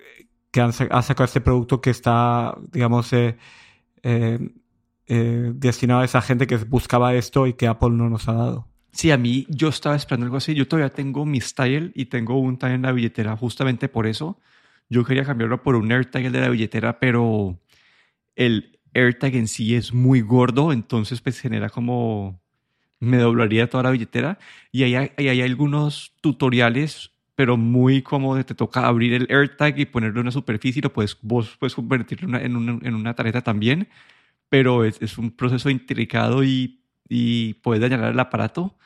que 0.51 0.61
han, 0.61 0.73
sacado 0.73 1.25
este 1.25 1.41
producto 1.41 1.81
que 1.81 1.91
está, 1.91 2.57
digamos, 2.73 3.13
eh, 3.13 3.37
eh, 4.03 5.53
destinado 5.55 6.01
a 6.01 6.05
esa 6.05 6.23
gente 6.23 6.47
que 6.47 6.57
buscaba 6.57 7.15
esto 7.15 7.47
y 7.47 7.55
que 7.55 7.67
Apple 7.67 7.91
no 7.91 8.09
nos 8.09 8.29
ha 8.29 8.33
dado. 8.33 8.69
Sí, 8.93 9.11
a 9.11 9.17
mí 9.17 9.47
yo 9.49 9.69
estaba 9.69 9.95
esperando 9.95 10.27
algo 10.27 10.37
así. 10.37 10.55
Yo 10.55 10.67
todavía 10.67 10.91
tengo 10.91 11.25
mi 11.25 11.41
style 11.41 11.93
y 11.95 12.07
tengo 12.07 12.39
un 12.39 12.59
tag 12.59 12.73
en 12.73 12.83
la 12.83 12.93
billetera 12.93 13.37
justamente 13.37 13.89
por 13.89 14.07
eso. 14.07 14.39
Yo 14.89 15.05
quería 15.05 15.25
cambiarlo 15.25 15.63
por 15.63 15.77
un 15.77 15.93
AirTag 15.93 16.31
de 16.31 16.41
la 16.41 16.49
billetera, 16.49 16.99
pero 16.99 17.61
el 18.35 18.81
AirTag 18.95 19.37
en 19.37 19.47
sí 19.47 19.77
es 19.77 19.93
muy 19.95 20.21
gordo, 20.21 20.73
entonces 20.73 21.21
pues 21.21 21.41
genera 21.41 21.71
como 21.71 22.40
me 23.01 23.17
doblaría 23.17 23.69
toda 23.69 23.85
la 23.85 23.91
billetera. 23.91 24.39
Y 24.71 24.85
ahí 24.85 24.95
hay, 24.95 25.11
hay 25.17 25.43
algunos 25.43 26.13
tutoriales, 26.21 27.13
pero 27.35 27.57
muy 27.57 28.03
cómodos. 28.03 28.47
Te 28.47 28.55
toca 28.55 28.87
abrir 28.87 29.15
el 29.15 29.27
AirTag 29.31 29.79
y 29.79 29.87
ponerle 29.87 30.21
una 30.21 30.31
superficie 30.31 30.81
y 30.81 30.83
lo 30.83 30.93
puedes, 30.93 31.19
vos 31.23 31.57
puedes 31.59 31.75
convertirlo 31.75 32.39
en 32.39 32.57
una, 32.57 32.79
en 32.87 32.95
una 32.95 33.15
tarjeta 33.15 33.43
también. 33.43 33.89
Pero 34.49 34.85
es, 34.85 35.01
es 35.03 35.19
un 35.19 35.31
proceso 35.31 35.71
intricado 35.71 36.45
y, 36.45 36.83
y 37.09 37.55
puedes 37.55 37.81
dañar 37.81 38.05
el 38.13 38.21
aparato. 38.21 38.77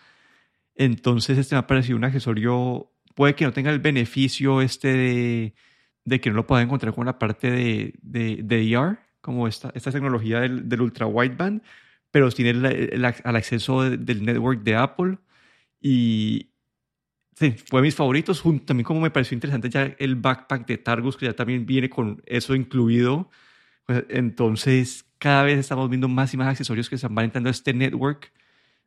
Entonces, 0.75 1.39
este 1.39 1.55
me 1.55 1.61
ha 1.61 1.67
parecido 1.67 1.97
un 1.99 2.05
accesorio. 2.05 2.91
Puede 3.15 3.35
que 3.35 3.45
no 3.45 3.53
tenga 3.53 3.71
el 3.71 3.81
beneficio 3.81 4.61
este 4.61 4.89
de, 4.89 5.55
de 6.05 6.21
que 6.21 6.31
no 6.31 6.37
lo 6.37 6.47
pueda 6.47 6.63
encontrar 6.63 6.95
con 6.95 7.07
la 7.07 7.19
parte 7.19 7.51
de, 7.51 7.95
de, 8.03 8.41
de 8.43 8.73
ER, 8.73 8.99
como 9.21 9.49
esta, 9.49 9.71
esta 9.75 9.91
tecnología 9.91 10.41
del, 10.41 10.69
del 10.69 10.81
ultra 10.83 11.07
wideband, 11.07 11.63
pero 12.15 12.31
tiene 12.31 12.51
el, 12.93 13.05
acceso 13.05 13.83
del 13.83 14.25
network 14.25 14.63
de 14.63 14.77
Apple 14.77 15.19
y 15.81 16.53
sí, 17.35 17.57
fue 17.69 17.81
de 17.81 17.87
mis 17.87 17.97
favoritos, 17.97 18.41
también 18.65 18.85
como 18.85 19.01
me 19.01 19.11
pareció 19.11 19.35
interesante 19.35 19.69
ya 19.69 19.97
el 19.99 20.15
backpack 20.15 20.65
de 20.65 20.79
Targus, 20.79 21.17
que 21.17 21.27
ya 21.27 21.33
también 21.33 21.67
viene 21.67 21.91
con 21.91 22.23
eso 22.27 22.55
incluido. 22.55 23.31
Pues, 23.85 24.05
entonces, 24.11 25.07
cada 25.19 25.43
vez 25.43 25.59
estamos 25.59 25.91
viendo 25.91 26.07
más 26.07 26.33
y 26.33 26.37
más 26.37 26.47
accesorios 26.47 26.89
que 26.89 26.99
se 26.99 27.09
van 27.09 27.25
entrando 27.25 27.49
a 27.49 27.51
este 27.51 27.75
network 27.75 28.33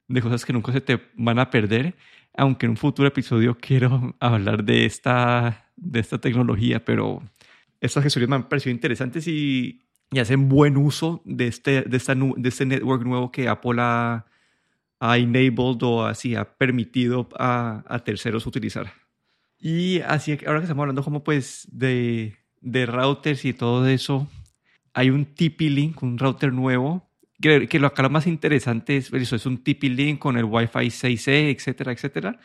de 0.07 0.21
cosas 0.21 0.45
que 0.45 0.53
nunca 0.53 0.71
se 0.71 0.79
te 0.79 0.97
van 1.15 1.37
a 1.37 1.49
perder, 1.49 1.97
aunque 2.33 2.65
en 2.65 2.69
un 2.69 2.77
futuro 2.77 3.09
episodio 3.09 3.57
quiero 3.59 4.15
hablar 4.21 4.63
de 4.63 4.85
esta, 4.85 5.69
de 5.75 5.99
esta 5.99 6.17
tecnología, 6.17 6.85
pero 6.85 7.21
estos 7.81 7.97
accesorios 7.97 8.29
me 8.29 8.37
han 8.37 8.47
parecido 8.47 8.71
interesantes 8.71 9.27
y 9.27 9.81
y 10.11 10.19
hacen 10.19 10.47
buen 10.49 10.77
uso 10.77 11.21
de 11.25 11.47
este, 11.47 11.81
de 11.81 11.97
esta, 11.97 12.15
de 12.15 12.49
este 12.49 12.65
network 12.65 13.03
nuevo 13.03 13.31
que 13.31 13.47
Apple 13.49 13.75
ha, 13.79 14.25
ha 14.99 15.17
enabled 15.17 15.81
o 15.83 16.05
así 16.05 16.35
ha 16.35 16.45
permitido 16.57 17.27
a, 17.37 17.83
a, 17.87 17.99
terceros 17.99 18.45
utilizar. 18.45 18.93
Y 19.59 19.99
así 20.01 20.37
ahora 20.45 20.59
que 20.59 20.65
estamos 20.65 20.83
hablando 20.83 21.03
como 21.03 21.23
pues 21.23 21.67
de, 21.71 22.35
de 22.61 22.85
routers 22.85 23.43
y 23.45 23.53
todo 23.53 23.87
eso, 23.87 24.29
hay 24.93 25.09
un 25.09 25.25
TP-Link, 25.25 26.01
un 26.01 26.17
router 26.17 26.53
nuevo, 26.53 27.07
que, 27.41 27.67
que 27.67 27.79
lo 27.79 27.87
acá 27.87 28.03
lo 28.03 28.09
más 28.09 28.27
interesante 28.27 28.97
es, 28.97 29.11
eso 29.11 29.35
es 29.35 29.45
un 29.45 29.63
TP-Link 29.63 30.19
con 30.19 30.37
el 30.37 30.45
Wi-Fi 30.45 30.87
6E, 30.87 31.55
etcétera, 31.55 31.91
etcétera, 31.91 32.39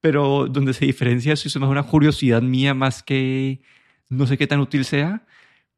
pero 0.00 0.46
donde 0.46 0.74
se 0.74 0.84
diferencia 0.84 1.32
eso 1.32 1.48
es 1.48 1.56
más 1.56 1.70
una 1.70 1.82
curiosidad 1.84 2.42
mía 2.42 2.74
más 2.74 3.02
que 3.02 3.62
no 4.08 4.26
sé 4.26 4.38
qué 4.38 4.46
tan 4.46 4.60
útil 4.60 4.84
sea, 4.84 5.26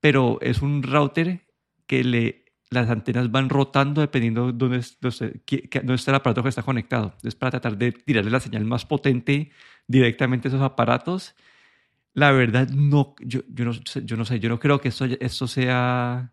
pero 0.00 0.38
es 0.40 0.62
un 0.62 0.83
router 0.83 1.47
que 1.87 2.05
le, 2.05 2.45
las 2.71 2.88
antenas 2.90 3.31
van 3.31 3.49
rotando 3.49 4.00
dependiendo 4.00 4.47
de 4.47 4.52
dónde, 4.52 4.85
dónde, 5.00 5.95
está 5.95 6.11
el 6.11 6.14
aparato 6.14 6.43
que 6.43 6.49
está 6.49 6.62
conectado. 6.62 7.14
Es 7.23 7.35
para 7.35 7.52
tratar 7.52 7.78
de 7.78 7.93
tirarle 7.93 8.31
la 8.31 8.40
señal 8.40 8.64
más 8.64 8.85
potente 8.85 9.50
directamente 9.87 10.49
a 10.49 10.50
esos 10.50 10.62
aparatos. 10.62 11.35
La 12.14 12.33
verdad, 12.33 12.69
no, 12.69 13.14
yo, 13.21 13.40
yo, 13.49 13.64
no, 13.64 13.73
yo 13.73 14.17
no 14.17 14.25
sé, 14.25 14.40
yo 14.40 14.49
no 14.49 14.59
creo 14.59 14.81
que 14.81 14.88
esto, 14.88 15.05
esto 15.05 15.47
sea 15.47 16.33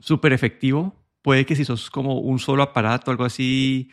súper 0.00 0.32
efectivo. 0.32 1.04
Puede 1.22 1.44
que 1.44 1.56
si 1.56 1.64
sos 1.64 1.90
como 1.90 2.20
un 2.20 2.38
solo 2.38 2.62
aparato, 2.62 3.10
algo 3.10 3.24
así, 3.24 3.90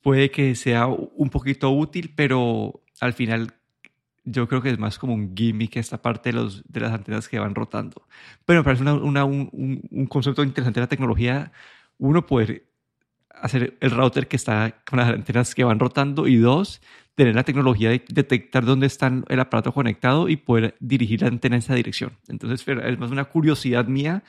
puede 0.00 0.30
que 0.30 0.54
sea 0.54 0.86
un 0.86 1.30
poquito 1.30 1.70
útil, 1.70 2.12
pero 2.16 2.82
al 3.00 3.12
final 3.12 3.54
yo 4.24 4.48
creo 4.48 4.62
que 4.62 4.70
es 4.70 4.78
más 4.78 4.98
como 4.98 5.14
un 5.14 5.34
gimmick 5.36 5.76
esta 5.76 6.00
parte 6.00 6.30
de, 6.30 6.34
los, 6.34 6.62
de 6.70 6.80
las 6.80 6.92
antenas 6.92 7.28
que 7.28 7.38
van 7.38 7.54
rotando. 7.54 8.06
Pero 8.44 8.60
me 8.60 8.64
parece 8.64 8.82
una, 8.82 9.24
un, 9.24 9.50
un, 9.90 10.06
concepto 10.06 10.42
interesante 10.42 10.80
de 10.80 10.84
la 10.84 10.88
tecnología. 10.88 11.52
Uno, 11.98 12.26
poder 12.26 12.66
hacer 13.30 13.76
el 13.80 13.90
router 13.90 14.28
que 14.28 14.36
está 14.36 14.76
con 14.88 14.98
las 14.98 15.08
antenas 15.08 15.54
que 15.54 15.64
van 15.64 15.80
rotando 15.80 16.28
y 16.28 16.36
dos, 16.36 16.80
tener 17.14 17.34
la 17.34 17.44
tecnología 17.44 17.90
de 17.90 18.04
detectar 18.08 18.64
dónde 18.64 18.86
está 18.86 19.12
el 19.28 19.40
aparato 19.40 19.72
conectado 19.72 20.28
y 20.28 20.36
poder 20.36 20.76
dirigir 20.80 21.22
la 21.22 21.28
antena 21.28 21.56
en 21.56 21.60
esa 21.60 21.74
dirección. 21.74 22.12
Entonces, 22.28 22.66
es 22.66 22.98
más 22.98 23.10
una 23.10 23.24
curiosidad 23.24 23.86
mía 23.86 24.22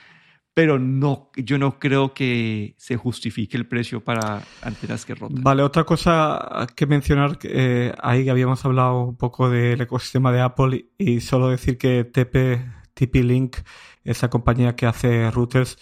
pero 0.54 0.78
no, 0.78 1.32
yo 1.36 1.58
no 1.58 1.80
creo 1.80 2.14
que 2.14 2.76
se 2.78 2.96
justifique 2.96 3.58
el 3.58 3.68
precio 3.68 4.04
para 4.04 4.44
antenas 4.62 5.04
que 5.06 5.16
rotan. 5.16 5.44
Vale, 5.44 5.64
otra 5.64 5.84
cosa 5.84 6.68
que 6.76 6.86
mencionar, 6.86 7.40
eh, 7.44 7.94
ahí 8.02 8.30
habíamos 8.30 8.64
hablado 8.64 9.04
un 9.04 9.18
poco 9.18 9.50
del 9.50 9.82
ecosistema 9.82 10.32
de 10.32 10.42
Apple 10.42 10.90
y, 10.98 11.22
solo 11.22 11.50
decir 11.50 11.78
que 11.80 12.04
TP, 12.04 12.62
TP-Link, 12.94 13.58
esa 14.04 14.30
compañía 14.30 14.76
que 14.76 14.86
hace 14.86 15.32
routers, 15.32 15.78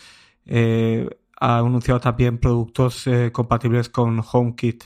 eh, 0.45 1.09
ha 1.37 1.57
anunciado 1.57 1.99
también 1.99 2.37
productos 2.37 3.07
eh, 3.07 3.31
compatibles 3.33 3.89
con 3.89 4.21
HomeKit, 4.31 4.85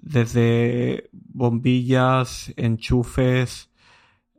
desde 0.00 1.10
bombillas, 1.12 2.52
enchufes, 2.56 3.70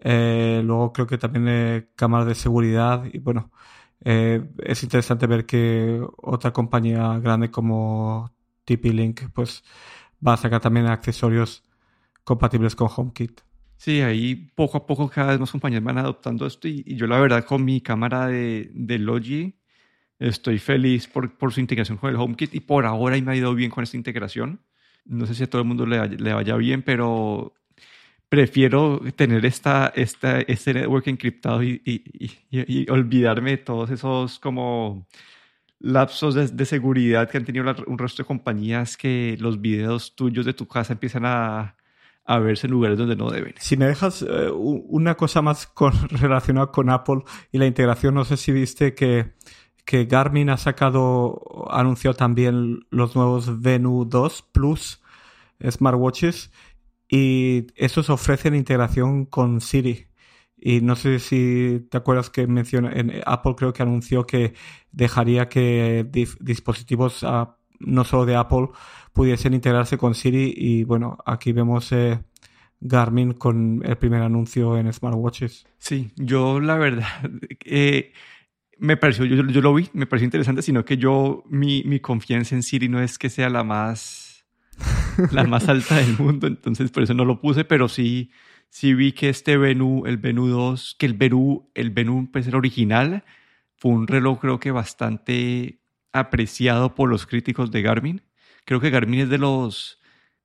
luego 0.03 0.91
creo 0.93 1.07
que 1.07 1.17
también 1.17 1.89
cámaras 1.95 2.27
de 2.27 2.36
seguridad 2.36 3.05
y 3.12 3.19
bueno, 3.19 3.51
eh, 4.05 4.41
es 4.59 4.83
interesante 4.83 5.27
ver 5.27 5.45
que 5.45 6.01
otra 6.17 6.53
compañía 6.53 7.19
grande 7.19 7.51
como 7.51 8.31
TP-Link 8.65 9.29
pues 9.33 9.63
va 10.25 10.33
a 10.33 10.38
sacar 10.38 10.62
también 10.62 10.85
accesorios 10.85 11.63
compatibles 12.24 12.75
con 12.75 12.88
HomeKit. 12.95 13.41
Sí, 13.77 14.00
ahí 14.01 14.35
poco 14.35 14.77
a 14.77 14.85
poco 14.85 15.09
cada 15.09 15.31
vez 15.31 15.39
más 15.39 15.51
compañías 15.51 15.83
van 15.83 15.97
adoptando 15.97 16.45
esto 16.45 16.67
y, 16.67 16.95
yo 16.95 17.07
la 17.07 17.19
verdad 17.19 17.43
con 17.43 17.65
mi 17.65 17.81
cámara 17.81 18.27
de, 18.27 18.71
de 18.74 18.97
Logi 19.00 19.59
Estoy 20.19 20.59
feliz 20.59 21.07
por, 21.07 21.38
por 21.38 21.51
su 21.51 21.59
integración 21.59 21.97
con 21.97 22.09
el 22.09 22.15
HomeKit 22.15 22.55
y 22.55 22.62
por 22.62 22.85
ahora 22.85 23.19
me 23.21 23.33
ha 23.33 23.35
ido 23.35 23.53
bien 23.53 23.69
con 23.69 23.83
esta 23.83 23.97
integración. 23.97 24.62
No 25.03 25.25
sé 25.25 25.35
si 25.35 25.43
a 25.43 25.50
todo 25.50 25.62
el 25.62 25.67
mundo 25.67 25.85
le, 25.85 26.07
le 26.07 26.33
vaya 26.33 26.55
bien, 26.55 26.83
pero 26.83 27.53
prefiero 28.29 29.01
tener 29.15 29.46
esta, 29.46 29.91
esta, 29.96 30.41
este 30.41 30.74
network 30.74 31.08
encriptado 31.08 31.63
y, 31.63 32.88
olvidarme 32.89 33.51
de 33.51 33.58
todos 33.58 33.89
esos 33.91 34.39
como 34.39 35.08
lapsos 35.79 36.36
de, 36.36 36.65
seguridad 36.65 37.29
que 37.29 37.38
han 37.38 37.46
tenido 37.46 37.65
un 37.88 37.98
resto 37.98 38.24
de 38.24 38.27
compañías 38.27 38.98
que 38.98 39.38
los 39.39 39.62
videos 39.62 40.15
tuyos 40.15 40.46
de 40.46 40.53
tu 40.53 40.67
casa 40.67 40.94
empiezan 40.94 41.25
a, 41.25 41.75
verse 42.27 42.65
en 42.65 42.72
lugares 42.72 42.98
donde 42.98 43.15
no 43.15 43.29
deben. 43.29 43.53
Si 43.60 43.77
me 43.77 43.86
dejas 43.86 44.24
eh, 44.24 44.50
una 44.51 45.15
cosa 45.15 45.44
más 45.44 45.72
relacionada 46.10 46.72
con 46.72 46.89
Apple 46.89 47.22
y 47.51 47.60
la 47.60 47.67
integración, 47.67 48.15
no 48.15 48.25
sé 48.25 48.38
si 48.38 48.51
viste 48.51 48.96
que, 48.96 49.34
que 49.86 50.05
Garmin 50.05 50.50
ha 50.50 50.58
sacado, 50.58 51.67
ha 51.70 51.82
anunciado 51.82 52.15
también 52.15 52.88
los 52.89 53.15
nuevos 53.15 53.62
Venu 53.62 54.05
2 54.05 54.41
Plus 54.51 55.01
smartwatches 55.70 56.51
y 57.09 57.67
esos 57.75 58.09
ofrecen 58.09 58.55
integración 58.55 59.25
con 59.25 59.62
Siri. 59.62 60.07
Y 60.57 60.81
no 60.81 60.95
sé 60.95 61.19
si 61.19 61.85
te 61.91 61.97
acuerdas 61.97 62.29
que 62.29 62.47
menciona, 62.47 62.91
en 62.93 63.21
Apple 63.25 63.53
creo 63.55 63.74
que 63.74 63.83
anunció 63.83 64.25
que 64.25 64.53
dejaría 64.91 65.47
que 65.47 66.07
dispositivos 66.39 67.24
ah, 67.24 67.57
no 67.79 68.03
solo 68.03 68.25
de 68.25 68.35
Apple 68.35 68.69
pudiesen 69.13 69.53
integrarse 69.53 69.97
con 69.97 70.15
Siri 70.15 70.53
y 70.55 70.83
bueno, 70.83 71.17
aquí 71.25 71.51
vemos 71.51 71.91
eh, 71.91 72.19
Garmin 72.79 73.33
con 73.33 73.81
el 73.85 73.97
primer 73.97 74.21
anuncio 74.21 74.77
en 74.77 74.91
smartwatches. 74.91 75.65
Sí, 75.77 76.12
yo 76.15 76.59
la 76.59 76.77
verdad 76.77 77.07
eh, 77.65 78.12
me 78.77 78.97
pareció, 78.97 79.25
yo, 79.25 79.45
yo, 79.47 79.62
lo 79.62 79.74
vi, 79.74 79.89
me 79.93 80.05
pareció 80.05 80.25
interesante, 80.25 80.62
sino 80.62 80.83
que 80.83 80.97
yo, 80.97 81.43
mi, 81.47 81.83
mi 81.83 82.00
confianza 82.00 82.55
en 82.55 82.63
Siri 82.63 82.89
no 82.89 83.01
es 83.01 83.17
que 83.17 83.29
sea 83.29 83.50
la 83.50 83.63
más, 83.63 84.25
la 85.32 85.44
más 85.44 85.67
alta 85.70 85.98
del 85.98 86.17
mundo, 86.17 86.48
entonces 86.48 86.91
por 86.91 87.03
eso 87.03 87.13
no 87.13 87.25
lo 87.25 87.39
puse, 87.39 87.65
pero 87.65 87.88
sí, 87.88 88.32
sí 88.70 88.94
vi 88.94 89.12
que 89.12 89.29
este 89.29 89.58
Venue, 89.58 90.08
el 90.08 90.17
Venue 90.17 90.50
2, 90.50 90.96
que 91.00 91.05
el 91.05 91.13
Venue, 91.13 91.70
el 91.74 91.91
Venue 91.91 92.27
pues 92.32 92.48
el 92.48 92.55
original, 92.55 93.24
fue 93.77 93.91
un 93.91 94.08
reloj 94.08 94.39
creo 94.39 94.60
que 94.60 94.72
bastante 94.72 95.82
apreciado 96.12 96.96
por 96.96 97.10
los 97.10 97.25
críticos 97.27 97.72
de 97.72 97.82
Garmin. 97.82 98.22
Creo 98.65 98.79
que 98.79 98.89
Garmin 98.89 99.22
es 99.22 99.29
de 99.29 99.38
los, 99.38 100.00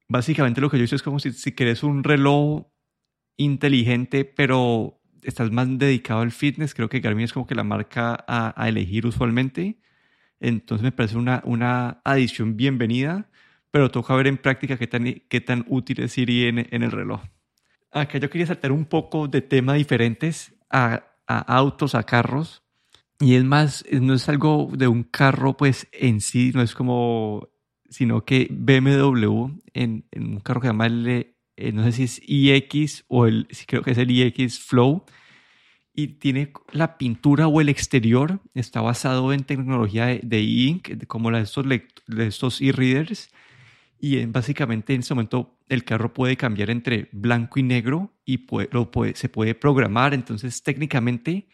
básicamente 0.09 0.61
lo 0.61 0.71
que 0.71 0.79
yo 0.79 0.85
hice 0.85 0.97
es 0.97 1.03
como 1.03 1.21
si, 1.21 1.33
si 1.33 1.53
querés 1.53 1.83
un 1.83 2.05
reloj 2.05 2.67
inteligente, 3.37 4.25
pero 4.25 5.01
estás 5.23 5.51
más 5.51 5.67
dedicado 5.79 6.21
al 6.21 6.33
fitness, 6.33 6.75
creo 6.75 6.89
que 6.89 7.01
Garmin 7.01 7.25
es 7.25 7.33
como 7.33 7.47
que 7.47 7.55
la 7.55 7.65
marca 7.65 8.25
a, 8.27 8.69
elegir 8.69 9.07
usualmente. 9.07 9.81
Entonces 10.41 10.83
me 10.83 10.93
parece 10.93 11.17
una, 11.17 11.43
una 11.45 12.01
adición 12.05 12.57
bienvenida, 12.57 13.30
pero 13.71 13.91
toca 13.91 14.15
ver 14.15 14.27
en 14.27 14.37
práctica 14.37 14.77
qué 14.77 14.87
tan, 14.87 15.05
qué 15.29 15.41
tan 15.41 15.65
útil 15.69 16.01
es 16.01 16.13
Siri 16.13 16.47
en, 16.47 16.67
en 16.71 16.83
el 16.83 16.91
reloj. 16.91 17.23
Acá 17.93 18.19
yo 18.19 18.31
quería 18.31 18.47
saltar 18.47 18.73
un 18.73 18.85
poco 18.85 19.29
de 19.29 19.41
temas 19.41 19.77
diferentes 19.77 20.55
a, 20.71 21.05
a 21.27 21.39
autos, 21.57 21.95
a 21.95 22.05
carros. 22.05 22.63
Y 23.19 23.35
es 23.35 23.45
más, 23.45 23.85
no 23.93 24.15
es 24.15 24.29
algo 24.29 24.71
de 24.73 24.89
un 24.89 25.03
carro 25.03 25.57
pues 25.57 25.89
en 25.93 26.21
sí, 26.21 26.53
no 26.55 26.63
es 26.63 26.75
como, 26.75 27.49
sino 27.89 28.25
que 28.25 28.49
BMW 28.51 29.49
en, 29.75 30.07
en 30.11 30.27
un 30.27 30.41
carro 30.41 30.61
que 30.61 30.69
se 30.69 30.73
llama 30.73 30.87
el, 30.87 31.35
eh, 31.57 31.73
no 31.73 31.85
sé 31.85 31.93
si 31.93 32.03
es 32.05 32.23
iX 32.27 33.05
o 33.09 33.27
el, 33.27 33.47
creo 33.67 33.83
que 33.83 33.91
es 33.91 33.99
el 33.99 34.11
iX 34.11 34.59
Flow, 34.61 35.05
y 35.93 36.07
tiene 36.19 36.53
la 36.73 36.97
pintura 36.97 37.47
o 37.47 37.61
el 37.61 37.69
exterior, 37.69 38.41
está 38.55 38.81
basado 38.81 39.33
en 39.35 39.45
tecnología 39.45 40.07
de, 40.07 40.21
de 40.23 40.41
ink, 40.41 41.07
como 41.07 41.31
la 41.31 41.39
de 41.39 41.45
estos, 41.45 41.67
de 41.67 42.27
estos 42.27 42.61
e-readers, 42.63 43.29
y 44.01 44.25
básicamente 44.27 44.95
en 44.95 45.01
ese 45.01 45.15
momento 45.15 45.59
el 45.69 45.85
carro 45.85 46.13
puede 46.15 46.37
cambiar 46.37 46.71
entre 46.71 47.09
blanco 47.13 47.61
y 47.61 47.63
negro 47.63 48.15
y 48.25 48.47
se 49.15 49.29
puede 49.29 49.55
programar, 49.55 50.15
entonces 50.15 50.63
técnicamente 50.63 51.49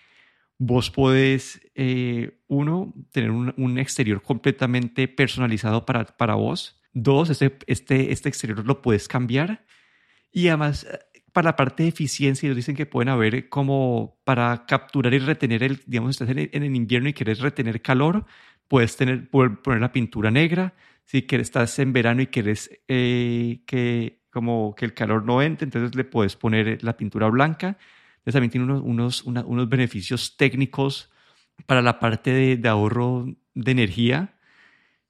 vos 0.59 0.91
podés, 0.91 1.61
eh, 1.75 2.39
uno, 2.49 2.95
tener 3.13 3.31
un, 3.31 3.79
exterior 3.79 4.23
completamente 4.23 5.09
personalizado 5.09 5.85
para, 5.85 6.05
para 6.05 6.35
vos. 6.35 6.81
Dos, 6.93 7.29
este, 7.31 7.59
este, 7.67 8.13
este 8.13 8.29
exterior 8.29 8.65
lo 8.65 8.81
puedes 8.81 9.07
cambiar. 9.07 9.67
Y 10.33 10.49
además, 10.49 10.87
eh, 10.91 10.99
para 11.33 11.51
la 11.51 11.57
parte 11.57 11.83
de 11.83 11.91
eficiencia, 11.91 12.47
ellos 12.47 12.57
dicen 12.57 12.77
que 12.77 12.87
pueden 12.87 13.11
haber 13.11 13.49
como 13.51 14.19
para 14.25 14.65
capturar 14.67 15.13
y 15.13 15.19
retener 15.19 15.63
el, 15.63 15.83
digamos, 15.87 16.13
estás 16.13 16.31
en 16.31 16.63
el, 16.63 16.75
invierno 16.75 17.11
y 17.11 17.13
quieres 17.13 17.41
retener 17.41 17.83
calor, 17.83 18.25
puedes 18.69 18.97
tener, 18.97 19.29
poner 19.29 19.81
la 19.81 19.93
pintura 19.93 20.31
negra. 20.31 20.75
Si 21.07 21.23
quieres, 21.27 21.49
estás 21.49 21.79
en 21.79 21.92
verano 21.92 22.23
y 22.23 22.27
quieres 22.27 22.71
eh, 22.87 23.62
que, 23.66 24.21
como 24.31 24.75
que 24.75 24.85
el 24.85 24.95
calor 24.95 25.25
no 25.25 25.40
entre, 25.42 25.64
entonces 25.64 25.97
le 25.97 26.05
puedes 26.05 26.37
poner 26.37 26.85
la 26.85 26.97
pintura 26.97 27.29
blanca 27.29 27.79
también 28.33 28.51
tiene 28.51 28.64
unos, 28.64 29.23
unos, 29.23 29.45
unos 29.45 29.69
beneficios 29.69 30.37
técnicos 30.37 31.11
para 31.66 31.83
la 31.83 31.99
parte 31.99 32.33
de, 32.33 32.57
de, 32.57 32.69
ahorro 32.69 33.27
de 33.55 33.71
energía. 33.71 34.35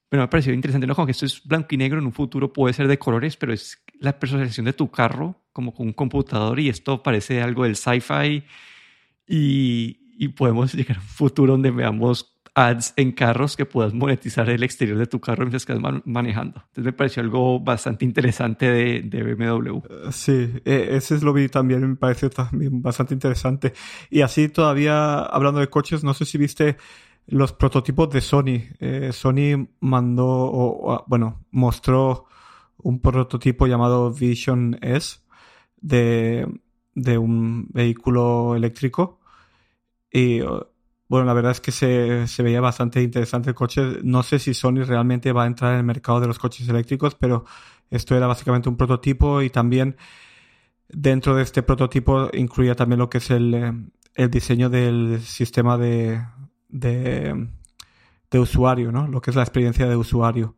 Pero 0.09 0.21
me 0.21 0.25
ha 0.25 0.31
parecido 0.31 0.55
interesante, 0.55 0.87
¿no? 0.87 0.95
Como 0.95 1.07
que 1.07 1.13
esto 1.13 1.27
es 1.27 1.43
blanco 1.43 1.69
y 1.71 1.77
negro, 1.79 1.99
en 1.99 2.07
un 2.07 2.13
futuro 2.13 2.53
puede 2.53 2.75
ser 2.75 2.87
de 2.87 2.99
colores, 2.99 3.37
pero 3.37 3.53
es 3.53 3.83
la 3.99 4.19
personalización 4.19 4.67
de 4.67 4.73
tu 4.73 4.91
carro, 4.91 5.43
como 5.53 5.75
con 5.75 5.87
un 5.87 5.93
computador, 5.93 6.61
y 6.61 6.69
esto 6.69 7.03
parece 7.03 7.43
algo 7.43 7.65
del 7.65 7.77
sci-fi. 7.77 8.45
Y, 9.27 9.99
y 10.19 10.29
podemos 10.29 10.73
llegar 10.75 10.99
a 10.99 11.01
un 11.01 11.07
futuro 11.07 11.53
donde 11.53 11.71
veamos 11.71 12.36
ads 12.57 12.95
en 12.97 13.13
carros 13.13 13.55
que 13.55 13.67
puedas 13.67 13.93
monetizar 13.93 14.49
el 14.49 14.63
exterior 14.63 14.97
de 14.97 15.07
tu 15.07 15.21
carro 15.21 15.43
mientras 15.43 15.69
estás 15.69 15.79
manejando. 16.07 16.63
Entonces 16.69 16.85
me 16.85 16.93
pareció 16.95 17.23
algo 17.23 17.61
bastante 17.61 18.07
interesante 18.07 18.71
de, 18.71 19.03
de 19.03 19.23
BMW. 19.23 19.77
Eh, 19.77 19.83
sí, 20.11 20.55
e, 20.65 20.89
ese 20.97 21.17
es 21.17 21.23
lo 21.23 21.35
vi 21.35 21.51
también, 21.51 21.87
me 21.87 21.97
pareció 21.97 22.31
también 22.31 22.81
bastante 22.81 23.13
interesante. 23.13 23.75
Y 24.09 24.23
así 24.23 24.49
todavía 24.49 25.19
hablando 25.19 25.61
de 25.61 25.69
coches, 25.69 26.03
no 26.03 26.15
sé 26.15 26.25
si 26.25 26.39
viste 26.39 26.79
los 27.27 27.53
prototipos 27.53 28.09
de 28.09 28.23
Sony. 28.23 28.63
Eh, 28.81 29.11
Sony 29.13 29.69
mandó, 29.81 31.05
bueno, 31.09 31.45
mostró 31.51 32.25
un 32.79 33.01
prototipo 33.01 33.67
llamado 33.67 34.11
Vision 34.15 34.79
S 34.81 35.19
de, 35.77 36.49
de 36.95 37.19
un 37.19 37.69
vehículo 37.69 38.57
eléctrico. 38.57 39.21
Y 40.11 40.41
bueno, 41.09 41.27
la 41.27 41.35
verdad 41.35 41.53
es 41.53 41.61
que 41.61 41.73
se, 41.73 42.43
veía 42.43 42.61
bastante 42.61 43.01
interesante 43.03 43.51
el 43.51 43.55
coche. 43.55 43.99
No 44.03 44.23
sé 44.23 44.39
si 44.39 44.55
Sony 44.55 44.83
realmente 44.85 45.33
va 45.33 45.45
a 45.45 45.47
entrar 45.47 45.73
en 45.73 45.79
el 45.79 45.85
mercado 45.85 46.21
de 46.21 46.27
los 46.27 46.39
coches 46.39 46.69
eléctricos, 46.69 47.15
pero 47.15 47.45
esto 47.91 48.17
era 48.17 48.27
básicamente 48.27 48.69
un 48.69 48.77
prototipo 48.77 49.43
y 49.43 49.51
también 49.51 49.97
dentro 50.89 51.37
de 51.37 51.43
este 51.43 51.63
prototipo 51.63 52.31
incluía 52.33 52.75
también 52.75 52.99
lo 52.99 53.09
que 53.11 53.19
es 53.19 53.31
el, 53.31 53.55
eh, 53.55 53.73
el 54.15 54.31
diseño 54.31 54.69
del 54.71 55.21
sistema 55.23 55.79
de, 55.79 56.25
de, 56.69 57.49
de, 58.31 58.39
usuario, 58.39 58.91
¿no? 58.93 59.07
Lo 59.09 59.21
que 59.21 59.31
es 59.31 59.37
la 59.37 59.43
experiencia 59.43 59.87
de 59.89 59.97
usuario. 59.97 60.57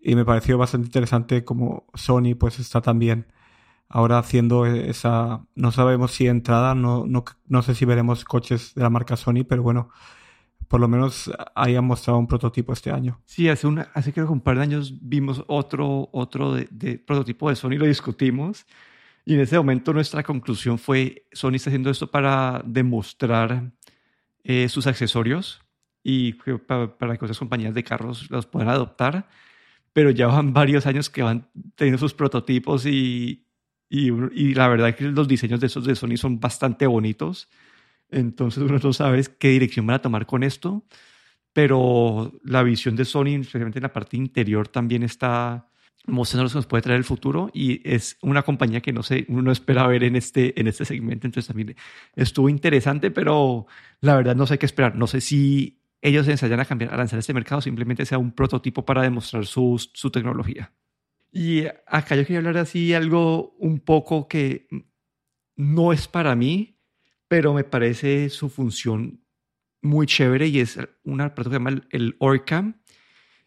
Y 0.00 0.14
me 0.14 0.24
pareció 0.24 0.56
bastante 0.58 0.86
interesante 0.86 1.44
como 1.44 1.86
Sony 1.94 2.34
pues 2.38 2.58
está 2.60 2.80
también 2.80 3.26
ahora 3.90 4.18
haciendo 4.18 4.66
esa, 4.66 5.44
no 5.56 5.72
sabemos 5.72 6.12
si 6.12 6.28
entrada, 6.28 6.74
no, 6.74 7.04
no, 7.06 7.24
no 7.48 7.62
sé 7.62 7.74
si 7.74 7.84
veremos 7.84 8.24
coches 8.24 8.72
de 8.74 8.82
la 8.82 8.88
marca 8.88 9.16
Sony, 9.16 9.44
pero 9.46 9.62
bueno, 9.62 9.90
por 10.68 10.80
lo 10.80 10.86
menos 10.86 11.30
hayan 11.56 11.84
mostrado 11.84 12.20
un 12.20 12.28
prototipo 12.28 12.72
este 12.72 12.92
año. 12.92 13.20
Sí, 13.26 13.48
hace, 13.48 13.66
una, 13.66 13.90
hace 13.92 14.12
creo 14.12 14.26
que 14.26 14.32
un 14.32 14.40
par 14.40 14.56
de 14.56 14.62
años 14.62 14.94
vimos 15.02 15.42
otro, 15.48 16.08
otro 16.12 16.54
de, 16.54 17.02
prototipo 17.04 17.50
de 17.50 17.56
Sony, 17.56 17.70
lo 17.70 17.86
discutimos. 17.86 18.64
Y 19.24 19.34
en 19.34 19.40
ese 19.40 19.56
momento 19.56 19.92
nuestra 19.92 20.22
conclusión 20.22 20.78
fue, 20.78 21.26
Sony 21.32 21.54
está 21.54 21.70
haciendo 21.70 21.90
esto 21.90 22.08
para 22.08 22.62
demostrar 22.64 23.72
eh, 24.44 24.68
sus 24.68 24.86
accesorios 24.86 25.60
y 26.04 26.34
para, 26.34 26.96
para, 26.96 27.16
que 27.16 27.24
otras 27.24 27.38
compañías 27.38 27.74
de 27.74 27.82
carros 27.82 28.30
los 28.30 28.46
puedan 28.46 28.68
adoptar. 28.68 29.28
Pero 29.92 30.10
ya 30.10 30.28
van 30.28 30.52
varios 30.54 30.86
años 30.86 31.10
que 31.10 31.24
van 31.24 31.48
teniendo 31.74 31.98
sus 31.98 32.14
prototipos 32.14 32.86
y, 32.86 33.44
y, 33.90 34.54
la 34.54 34.68
verdad 34.68 34.90
es 34.90 34.96
que 34.96 35.04
los 35.04 35.26
diseños 35.26 35.58
de 35.58 35.66
esos 35.66 35.84
de 35.84 35.96
Sony 35.96 36.16
son 36.16 36.38
bastante 36.38 36.86
bonitos. 36.86 37.48
Entonces 38.08 38.62
uno 38.62 38.78
no 38.78 38.92
sabe 38.92 39.24
qué 39.38 39.48
dirección 39.48 39.86
van 39.86 39.96
a 39.96 40.02
tomar 40.02 40.26
con 40.26 40.44
esto. 40.44 40.84
Pero 41.52 42.32
la 42.44 42.62
visión 42.62 42.94
de 42.94 43.04
Sony, 43.04 43.40
especialmente 43.40 43.80
en 43.80 43.82
la 43.82 43.92
parte 43.92 44.16
interior, 44.16 44.68
también 44.68 45.02
está 45.02 45.68
mostrando 46.06 46.44
lo 46.44 46.50
que 46.50 46.54
nos 46.54 46.66
puede 46.66 46.82
traer 46.82 46.98
el 46.98 47.04
futuro. 47.04 47.50
Y 47.52 47.80
es 47.88 48.16
una 48.22 48.42
compañía 48.42 48.80
que 48.80 48.92
no 48.92 49.02
sé, 49.02 49.26
uno 49.28 49.42
no 49.42 49.52
espera 49.52 49.88
ver 49.88 50.04
en 50.04 50.14
este, 50.14 50.58
en 50.60 50.68
este 50.68 50.84
segmento. 50.84 51.26
Entonces 51.26 51.48
también 51.48 51.74
estuvo 52.14 52.48
interesante, 52.48 53.10
pero 53.10 53.66
la 54.00 54.14
verdad 54.14 54.36
no 54.36 54.46
sé 54.46 54.56
qué 54.58 54.66
esperar. 54.66 54.94
No 54.94 55.08
sé 55.08 55.20
si 55.20 55.80
ellos 56.00 56.28
ensayan 56.28 56.60
a 56.60 56.64
cambiar, 56.64 56.94
a 56.94 56.96
lanzar 56.96 57.18
este 57.18 57.34
mercado, 57.34 57.60
simplemente 57.60 58.06
sea 58.06 58.18
un 58.18 58.30
prototipo 58.30 58.84
para 58.84 59.02
demostrar 59.02 59.46
su, 59.46 59.84
su 59.94 60.10
tecnología. 60.10 60.72
Y 61.32 61.64
acá 61.86 62.16
yo 62.16 62.22
quería 62.22 62.38
hablar 62.38 62.58
así 62.58 62.92
algo 62.92 63.54
un 63.58 63.80
poco 63.80 64.26
que 64.26 64.66
no 65.56 65.92
es 65.92 66.08
para 66.08 66.34
mí, 66.34 66.78
pero 67.28 67.54
me 67.54 67.64
parece 67.64 68.28
su 68.30 68.48
función 68.48 69.20
muy 69.82 70.06
chévere 70.06 70.48
y 70.48 70.60
es 70.60 70.78
un 71.04 71.20
aparato 71.20 71.50
que 71.50 71.56
se 71.56 71.58
llama 71.62 71.82
el, 71.90 72.16
Orcam. 72.18 72.80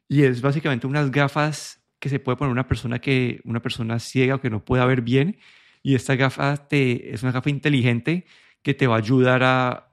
Y 0.07 0.23
es 0.23 0.41
básicamente 0.41 0.87
unas 0.87 1.11
gafas 1.11 1.81
que 1.99 2.09
se 2.09 2.19
puede 2.19 2.37
poner 2.37 2.51
una 2.51 2.67
persona 2.67 2.99
que 2.99 3.41
una 3.45 3.61
persona 3.61 3.99
ciega 3.99 4.35
o 4.35 4.41
que 4.41 4.49
no 4.49 4.63
pueda 4.63 4.85
ver 4.85 5.01
bien. 5.01 5.37
Y 5.81 5.95
esta 5.95 6.15
gafa 6.15 6.67
te, 6.67 7.13
es 7.13 7.23
una 7.23 7.31
gafa 7.31 7.49
inteligente 7.49 8.25
que 8.61 8.73
te 8.73 8.87
va 8.87 8.95
a 8.95 8.99
ayudar 8.99 9.43
a 9.43 9.89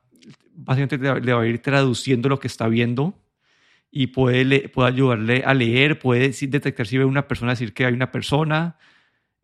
básicamente 0.52 1.20
le 1.20 1.32
va 1.32 1.42
a 1.42 1.46
ir 1.46 1.60
traduciendo 1.60 2.28
lo 2.28 2.38
que 2.38 2.46
está 2.46 2.68
viendo 2.68 3.18
y 3.90 4.08
puede, 4.08 4.68
puede 4.68 4.88
ayudarle 4.88 5.42
a 5.44 5.54
leer, 5.54 5.98
puede 5.98 6.30
detectar 6.30 6.86
si 6.86 6.98
ve 6.98 7.04
una 7.04 7.26
persona, 7.26 7.52
decir 7.52 7.74
que 7.74 7.86
hay 7.86 7.92
una 7.92 8.12
persona. 8.12 8.76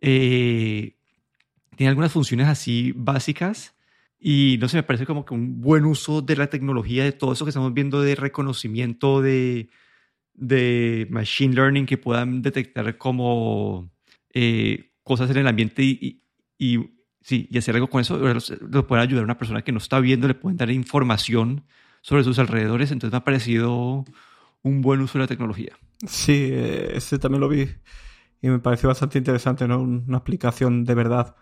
Eh, 0.00 0.96
tiene 1.76 1.88
algunas 1.90 2.12
funciones 2.12 2.46
así 2.48 2.92
básicas 2.94 3.74
y 4.18 4.56
no 4.60 4.68
sé, 4.68 4.78
me 4.78 4.82
parece 4.82 5.06
como 5.06 5.24
que 5.24 5.34
un 5.34 5.60
buen 5.60 5.84
uso 5.84 6.22
de 6.22 6.36
la 6.36 6.48
tecnología, 6.48 7.04
de 7.04 7.12
todo 7.12 7.32
eso 7.32 7.44
que 7.44 7.50
estamos 7.50 7.74
viendo 7.74 8.00
de 8.00 8.14
reconocimiento, 8.14 9.20
de, 9.20 9.68
de 10.34 11.06
machine 11.10 11.54
learning 11.54 11.86
que 11.86 11.98
puedan 11.98 12.42
detectar 12.42 12.96
como 12.98 13.90
eh, 14.32 14.92
cosas 15.02 15.30
en 15.30 15.38
el 15.38 15.46
ambiente 15.46 15.82
y, 15.82 16.22
y, 16.58 16.78
sí, 17.20 17.48
y 17.50 17.58
hacer 17.58 17.74
algo 17.74 17.88
con 17.88 18.00
eso, 18.00 18.18
le 18.18 18.82
pueden 18.82 19.02
ayudar 19.02 19.22
a 19.22 19.24
una 19.24 19.38
persona 19.38 19.62
que 19.62 19.72
no 19.72 19.78
está 19.78 20.00
viendo, 20.00 20.28
le 20.28 20.34
pueden 20.34 20.56
dar 20.56 20.70
información 20.70 21.64
sobre 22.00 22.24
sus 22.24 22.38
alrededores, 22.38 22.92
entonces 22.92 23.12
me 23.12 23.18
ha 23.18 23.24
parecido 23.24 24.04
un 24.66 24.82
buen 24.82 25.00
uso 25.00 25.18
de 25.18 25.24
la 25.24 25.28
tecnología. 25.28 25.78
Sí, 26.06 26.50
ese 26.52 27.18
también 27.18 27.40
lo 27.40 27.48
vi 27.48 27.68
y 28.42 28.48
me 28.48 28.58
pareció 28.58 28.88
bastante 28.88 29.18
interesante, 29.18 29.66
¿no? 29.68 29.80
Una 29.80 30.18
aplicación 30.18 30.84
de 30.84 30.94
verdad 30.94 31.36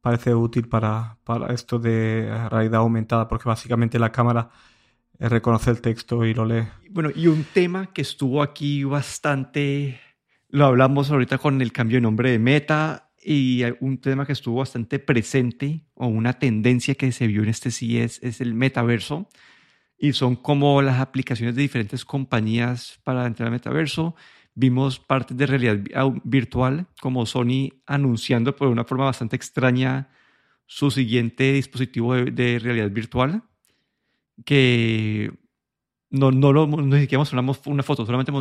parece 0.00 0.34
útil 0.34 0.68
para, 0.68 1.16
para 1.24 1.54
esto 1.54 1.78
de 1.78 2.28
realidad 2.50 2.80
aumentada, 2.80 3.28
porque 3.28 3.48
básicamente 3.48 3.98
la 3.98 4.12
cámara 4.12 4.50
reconoce 5.18 5.70
el 5.70 5.80
texto 5.80 6.24
y 6.24 6.34
lo 6.34 6.44
lee. 6.44 6.64
Bueno, 6.90 7.10
y 7.14 7.28
un 7.28 7.44
tema 7.44 7.86
que 7.92 8.02
estuvo 8.02 8.42
aquí 8.42 8.84
bastante, 8.84 10.00
lo 10.48 10.66
hablamos 10.66 11.10
ahorita 11.10 11.38
con 11.38 11.62
el 11.62 11.72
cambio 11.72 11.98
de 11.98 12.02
nombre 12.02 12.30
de 12.32 12.38
Meta, 12.38 13.12
y 13.26 13.62
un 13.80 13.98
tema 13.98 14.26
que 14.26 14.34
estuvo 14.34 14.56
bastante 14.56 14.98
presente, 14.98 15.86
o 15.94 16.08
una 16.08 16.34
tendencia 16.34 16.94
que 16.94 17.10
se 17.12 17.26
vio 17.26 17.42
en 17.42 17.48
este 17.48 17.70
sí 17.70 17.98
es, 17.98 18.22
es 18.22 18.42
el 18.42 18.52
metaverso 18.52 19.28
y 19.98 20.12
son 20.12 20.36
como 20.36 20.82
las 20.82 21.00
aplicaciones 21.00 21.54
de 21.54 21.62
diferentes 21.62 22.04
compañías 22.04 23.00
para 23.04 23.26
entrar 23.26 23.46
al 23.46 23.52
metaverso. 23.52 24.14
Vimos 24.54 24.98
partes 24.98 25.36
de 25.36 25.46
realidad 25.46 25.78
virtual, 26.24 26.86
como 27.00 27.26
Sony 27.26 27.70
anunciando 27.86 28.54
por 28.54 28.68
una 28.68 28.84
forma 28.84 29.04
bastante 29.04 29.36
extraña 29.36 30.08
su 30.66 30.90
siguiente 30.90 31.52
dispositivo 31.52 32.14
de, 32.14 32.58
realidad 32.58 32.90
virtual, 32.90 33.42
que 34.44 35.32
no, 36.10 36.30
no, 36.30 36.52
lo, 36.52 36.66
no 36.66 36.96
siquiera 36.96 37.18
mostramos 37.18 37.60
una 37.66 37.82
foto, 37.82 38.06
solamente 38.06 38.32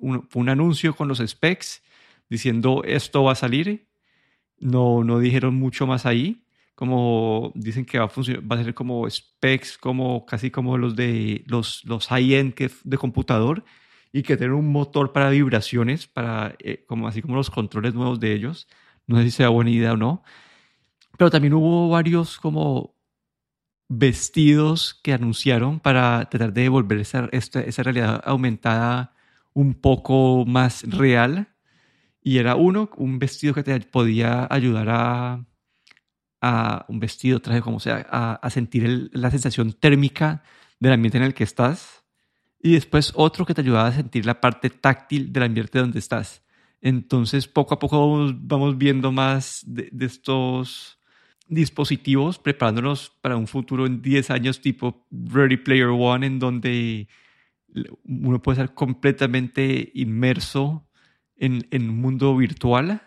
un, 0.00 0.28
un 0.32 0.48
anuncio 0.48 0.94
con 0.94 1.08
los 1.08 1.18
specs 1.18 1.82
diciendo 2.28 2.82
esto 2.84 3.24
va 3.24 3.32
a 3.32 3.36
salir. 3.36 3.88
No, 4.58 5.02
no 5.02 5.18
dijeron 5.18 5.54
mucho 5.56 5.86
más 5.86 6.06
ahí 6.06 6.43
como 6.74 7.52
dicen 7.54 7.84
que 7.84 7.98
va 7.98 8.06
a, 8.06 8.08
funcionar, 8.08 8.42
va 8.50 8.56
a 8.56 8.64
ser 8.64 8.74
como 8.74 9.08
specs, 9.08 9.78
como 9.78 10.26
casi 10.26 10.50
como 10.50 10.76
los 10.76 10.96
de 10.96 11.44
los, 11.46 11.84
los 11.84 12.08
high-end 12.08 12.54
de 12.84 12.98
computador 12.98 13.64
y 14.12 14.22
que 14.22 14.36
tener 14.36 14.52
un 14.52 14.70
motor 14.70 15.12
para 15.12 15.30
vibraciones, 15.30 16.06
para, 16.06 16.54
eh, 16.60 16.84
como, 16.86 17.08
así 17.08 17.22
como 17.22 17.36
los 17.36 17.50
controles 17.50 17.94
nuevos 17.94 18.20
de 18.20 18.32
ellos. 18.32 18.68
No 19.06 19.16
sé 19.18 19.24
si 19.24 19.30
sea 19.32 19.48
buena 19.48 19.70
idea 19.70 19.92
o 19.92 19.96
no. 19.96 20.22
Pero 21.18 21.30
también 21.30 21.54
hubo 21.54 21.88
varios 21.88 22.38
como 22.38 22.94
vestidos 23.88 25.00
que 25.02 25.12
anunciaron 25.12 25.80
para 25.80 26.28
tratar 26.30 26.52
de 26.52 26.68
volver 26.68 26.98
esa, 27.00 27.28
esa 27.32 27.82
realidad 27.82 28.22
aumentada 28.24 29.14
un 29.52 29.74
poco 29.74 30.44
más 30.46 30.84
real. 30.84 31.48
Y 32.22 32.38
era 32.38 32.56
uno, 32.56 32.90
un 32.96 33.18
vestido 33.18 33.54
que 33.54 33.62
te 33.64 33.78
podía 33.80 34.46
ayudar 34.50 34.88
a 34.90 35.44
a 36.46 36.84
un 36.88 37.00
vestido, 37.00 37.40
traje, 37.40 37.62
como 37.62 37.80
sea, 37.80 38.06
a, 38.10 38.50
sentir 38.50 39.08
la 39.14 39.30
sensación 39.30 39.72
térmica 39.72 40.42
del 40.78 40.92
ambiente 40.92 41.16
en 41.16 41.24
el 41.24 41.32
que 41.32 41.42
estás. 41.42 42.04
Y 42.60 42.74
después 42.74 43.12
otro 43.14 43.46
que 43.46 43.54
te 43.54 43.62
ayudaba 43.62 43.88
a 43.88 43.92
sentir 43.92 44.26
la 44.26 44.42
parte 44.42 44.68
táctil 44.68 45.32
del 45.32 45.44
ambiente 45.44 45.78
donde 45.78 45.98
estás. 45.98 46.42
Entonces, 46.82 47.48
poco 47.48 47.72
a 47.72 47.78
poco 47.78 48.30
vamos, 48.34 48.76
viendo 48.76 49.10
más 49.10 49.62
de, 49.66 49.90
estos 50.00 50.98
dispositivos, 51.48 52.38
preparándonos 52.38 53.10
para 53.22 53.38
un 53.38 53.46
futuro 53.46 53.86
en 53.86 54.02
10 54.02 54.30
años 54.30 54.60
tipo 54.60 55.06
Ready 55.10 55.56
Player 55.56 55.88
One, 55.88 56.26
en 56.26 56.38
donde 56.38 57.08
uno 58.04 58.42
puede 58.42 58.60
estar 58.60 58.74
completamente 58.74 59.92
inmerso 59.94 60.86
en, 61.36 61.66
en 61.70 61.88
un 61.88 61.96
mundo 62.02 62.36
virtual 62.36 63.00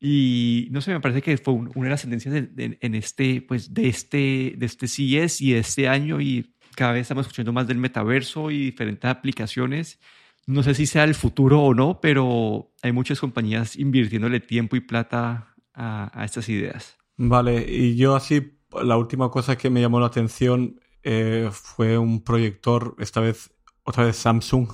y 0.00 0.68
no 0.70 0.80
sé, 0.80 0.92
me 0.92 1.00
parece 1.00 1.22
que 1.22 1.36
fue 1.36 1.54
una 1.54 1.84
de 1.84 1.90
las 1.90 2.02
tendencias 2.02 2.34
en 2.56 2.94
este, 2.94 3.42
pues, 3.42 3.74
de 3.74 3.88
este, 3.88 4.54
de 4.56 4.66
este 4.66 4.88
CES 4.88 5.40
y 5.42 5.52
de 5.52 5.58
este 5.58 5.88
año 5.88 6.20
y 6.20 6.54
cada 6.74 6.92
vez 6.92 7.02
estamos 7.02 7.26
escuchando 7.26 7.52
más 7.52 7.66
del 7.66 7.78
metaverso 7.78 8.50
y 8.50 8.66
diferentes 8.66 9.10
aplicaciones. 9.10 10.00
No 10.46 10.62
sé 10.62 10.74
si 10.74 10.86
sea 10.86 11.04
el 11.04 11.14
futuro 11.14 11.60
o 11.62 11.74
no, 11.74 12.00
pero 12.00 12.72
hay 12.82 12.92
muchas 12.92 13.20
compañías 13.20 13.76
invirtiéndole 13.76 14.40
tiempo 14.40 14.76
y 14.76 14.80
plata 14.80 15.54
a, 15.74 16.10
a 16.18 16.24
estas 16.24 16.48
ideas. 16.48 16.96
Vale, 17.16 17.66
y 17.68 17.96
yo 17.96 18.16
así, 18.16 18.58
la 18.82 18.96
última 18.96 19.30
cosa 19.30 19.58
que 19.58 19.68
me 19.68 19.80
llamó 19.80 20.00
la 20.00 20.06
atención 20.06 20.80
eh, 21.02 21.48
fue 21.52 21.98
un 21.98 22.22
proyector, 22.22 22.94
esta 22.98 23.20
vez, 23.20 23.52
otra 23.82 24.04
vez 24.04 24.16
Samsung, 24.16 24.68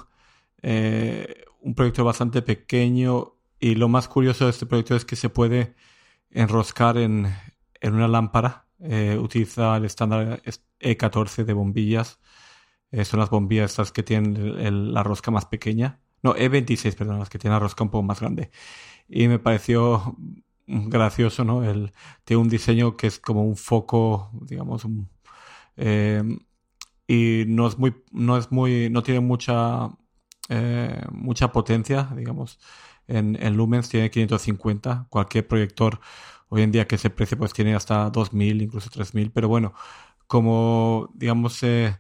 eh, 0.63 1.45
un 1.61 1.75
proyector 1.75 2.05
bastante 2.05 2.43
pequeño 2.43 3.36
y 3.59 3.75
lo 3.75 3.89
más 3.89 4.09
curioso 4.09 4.45
de 4.45 4.51
este 4.51 4.67
proyecto 4.67 4.97
es 4.97 5.05
que 5.05 5.17
se 5.17 5.31
puede 5.31 5.75
enroscar 6.31 6.99
en, 6.99 7.35
en 7.81 7.95
una 7.95 8.09
lámpara. 8.09 8.67
Eh, 8.81 9.19
utiliza 9.19 9.77
el 9.77 9.87
estándar 9.87 10.43
E14 10.81 11.45
de 11.45 11.53
bombillas. 11.53 12.21
Eh, 12.91 13.05
son 13.05 13.21
las 13.21 13.31
bombillas 13.31 13.71
estas 13.71 13.93
que 13.93 14.03
tienen 14.03 14.93
la 14.93 15.03
rosca 15.03 15.31
más 15.31 15.47
pequeña. 15.47 16.01
No, 16.23 16.35
E26, 16.35 16.95
perdón, 16.97 17.19
las 17.19 17.31
que 17.31 17.39
tienen 17.39 17.55
la 17.55 17.61
rosca 17.61 17.85
un 17.85 17.91
poco 17.91 18.03
más 18.03 18.21
grande. 18.21 18.51
Y 19.09 19.29
me 19.29 19.39
pareció 19.39 20.17
gracioso, 20.67 21.45
¿no? 21.45 21.65
El, 21.65 21.93
tiene 22.25 22.43
un 22.43 22.49
diseño 22.49 22.97
que 22.97 23.07
es 23.07 23.21
como 23.21 23.45
un 23.45 23.57
foco, 23.57 24.31
digamos, 24.43 24.87
eh, 25.77 26.23
y 27.07 27.45
no 27.47 27.69
es 27.69 27.79
muy, 27.79 27.95
no 28.11 28.37
es 28.37 28.51
muy, 28.51 28.91
no 28.91 29.03
tiene 29.03 29.21
mucha, 29.21 29.91
mucha 31.13 31.53
potencia, 31.53 32.09
digamos 32.17 32.59
en, 33.09 33.37
en 33.41 33.57
lumens 33.57 33.89
tiene 33.89 34.11
550. 34.11 35.07
Cualquier 35.09 35.47
proyector 35.47 36.01
hoy 36.49 36.63
en 36.63 36.73
día 36.73 36.87
que 36.87 36.99
se 36.99 37.11
precie 37.11 37.37
pues 37.37 37.53
tiene 37.53 37.75
hasta 37.75 38.11
2000, 38.11 38.63
incluso 38.63 38.91
3000. 38.91 39.31
Pero 39.31 39.49
bueno, 39.49 39.75
como 40.27 41.11
digamos 41.15 41.63
eh, 41.63 41.97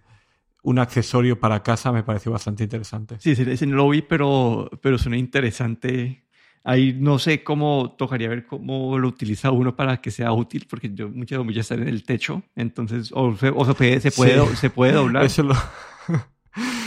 un 0.62 0.78
accesorio 0.78 1.38
para 1.38 1.62
casa 1.62 1.92
me 1.92 2.02
pareció 2.02 2.32
bastante 2.32 2.64
interesante. 2.64 3.16
Sí, 3.20 3.32
ese 3.32 3.66
no 3.66 3.76
lo 3.76 3.88
vi, 3.88 4.02
pero, 4.02 4.68
pero 4.82 4.98
suena 4.98 5.16
interesante. 5.16 6.24
Ahí 6.64 6.96
no 6.98 7.20
sé 7.20 7.44
cómo 7.44 7.94
tocaría 7.96 8.28
ver 8.28 8.44
cómo 8.44 8.98
lo 8.98 9.06
utiliza 9.06 9.52
uno 9.52 9.76
para 9.76 10.00
que 10.00 10.10
sea 10.10 10.32
útil, 10.32 10.66
porque 10.68 10.90
yo 10.92 11.08
muchas 11.08 11.38
bombillas 11.38 11.66
están 11.66 11.82
en 11.82 11.88
el 11.88 12.02
techo, 12.02 12.42
entonces 12.56 13.12
o 13.14 13.36
se, 13.36 13.52
puede, 13.52 14.00
se, 14.00 14.10
puede, 14.10 14.56
se 14.56 14.70
puede 14.70 14.92
doblar. 14.94 15.24
Eso 15.26 15.44
lo, 15.44 15.54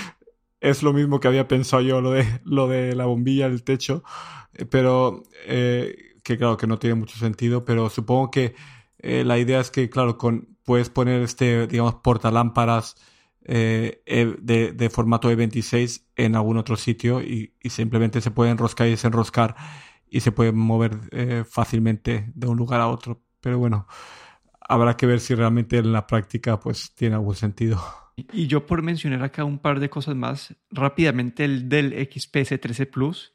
es 0.62 0.84
lo 0.84 0.94
mismo 0.94 1.20
que 1.20 1.28
había 1.28 1.48
pensado 1.48 1.82
yo, 1.82 2.02
lo 2.02 2.12
de, 2.12 2.26
lo 2.44 2.68
de 2.68 2.96
la 2.96 3.06
bombilla 3.06 3.50
del 3.50 3.64
techo, 3.64 4.04
eh, 4.54 4.66
pero 4.66 5.24
eh, 5.46 5.96
que 6.24 6.38
claro 6.38 6.58
que 6.58 6.68
no 6.68 6.80
tiene 6.80 6.96
mucho 6.96 7.18
sentido, 7.18 7.66
pero 7.66 7.90
supongo 7.90 8.32
que 8.32 8.56
eh, 9.00 9.24
la 9.24 9.38
idea 9.38 9.60
es 9.62 9.72
que, 9.72 9.90
claro, 9.90 10.18
con, 10.18 10.58
puedes 10.64 10.90
poner 10.90 11.22
este, 11.22 11.68
digamos, 11.68 11.96
portalámparas 11.96 12.96
de, 13.42 14.74
de, 14.76 14.90
formato 14.92 15.32
E26 15.32 16.04
en 16.16 16.36
algún 16.36 16.58
otro 16.58 16.76
sitio 16.76 17.22
y, 17.22 17.54
simplemente 17.68 18.22
se 18.22 18.30
puede 18.30 18.52
enroscar 18.52 18.86
y 18.88 18.92
desenroscar 18.92 19.56
y 20.08 20.20
se 20.20 20.32
puede 20.32 20.52
mover 20.52 21.46
fácilmente 21.50 22.32
de 22.36 22.48
un 22.48 22.58
lugar 22.58 22.80
a 22.80 22.88
otro. 22.88 23.24
Pero 23.42 23.58
bueno, 23.58 23.88
habrá 24.62 24.96
que 24.96 25.08
ver 25.08 25.20
si 25.20 25.34
realmente 25.34 25.78
en 25.80 25.92
la 25.92 26.06
práctica 26.06 26.60
pues 26.60 26.94
tiene 26.94 27.16
algún 27.16 27.36
sentido. 27.36 27.82
Y 28.34 28.48
yo 28.48 28.66
por 28.66 28.82
mencionar 28.82 29.24
acá 29.24 29.44
un 29.44 29.60
par 29.60 29.80
de 29.80 29.90
cosas 29.90 30.16
más, 30.16 30.56
rápidamente 30.72 31.46
el 31.46 31.70
del 31.70 31.92
XPS 32.12 32.60
13 32.60 32.86
Plus. 32.86 33.34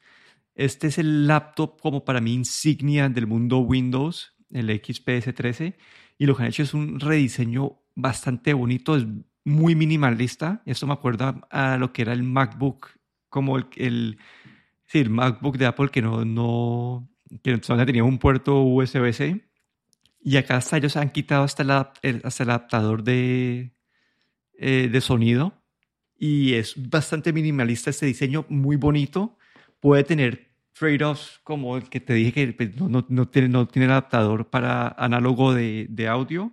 Este 0.55 0.87
es 0.87 0.97
el 0.97 1.27
laptop 1.27 1.79
como 1.81 2.05
para 2.05 2.21
mí 2.21 2.33
insignia 2.33 3.09
del 3.09 3.27
mundo 3.27 3.59
Windows, 3.59 4.33
el 4.51 4.69
XPS 4.69 5.33
13. 5.33 5.77
Y 6.17 6.25
lo 6.25 6.35
que 6.35 6.43
han 6.43 6.49
hecho 6.49 6.63
es 6.63 6.73
un 6.73 6.99
rediseño 6.99 7.79
bastante 7.95 8.53
bonito, 8.53 8.95
es 8.95 9.05
muy 9.43 9.75
minimalista. 9.75 10.61
Esto 10.65 10.87
me 10.87 10.93
acuerda 10.93 11.41
a 11.49 11.77
lo 11.77 11.91
que 11.91 12.03
era 12.03 12.13
el 12.13 12.23
MacBook, 12.23 12.89
como 13.29 13.57
el, 13.57 13.67
el, 13.75 14.17
el 14.93 15.09
MacBook 15.09 15.57
de 15.57 15.65
Apple 15.65 15.89
que 15.89 16.01
no, 16.01 16.23
no, 16.23 17.09
que 17.43 17.57
tenía 17.57 18.03
un 18.03 18.17
puerto 18.17 18.61
USB-C. 18.61 19.45
Y 20.21 20.37
acá 20.37 20.57
hasta 20.57 20.77
ellos 20.77 20.97
han 20.97 21.11
quitado 21.11 21.43
hasta 21.43 21.63
hasta 22.23 22.43
el 22.43 22.49
adaptador 22.49 23.03
de, 23.03 23.74
eh, 24.59 24.89
de 24.91 25.01
sonido 25.01 25.53
y 26.17 26.53
es 26.53 26.73
bastante 26.89 27.33
minimalista 27.33 27.89
este 27.89 28.05
diseño, 28.05 28.45
muy 28.49 28.77
bonito. 28.77 29.37
Puede 29.79 30.03
tener 30.03 30.49
trade-offs 30.73 31.39
como 31.43 31.77
el 31.77 31.89
que 31.89 31.99
te 31.99 32.13
dije 32.13 32.33
que 32.33 32.53
pues, 32.53 32.75
no, 32.75 33.05
no, 33.07 33.27
tiene, 33.27 33.49
no 33.49 33.67
tiene 33.67 33.87
adaptador 33.91 34.49
para 34.49 34.89
análogo 34.97 35.53
de, 35.53 35.87
de, 35.89 36.07
audio, 36.07 36.51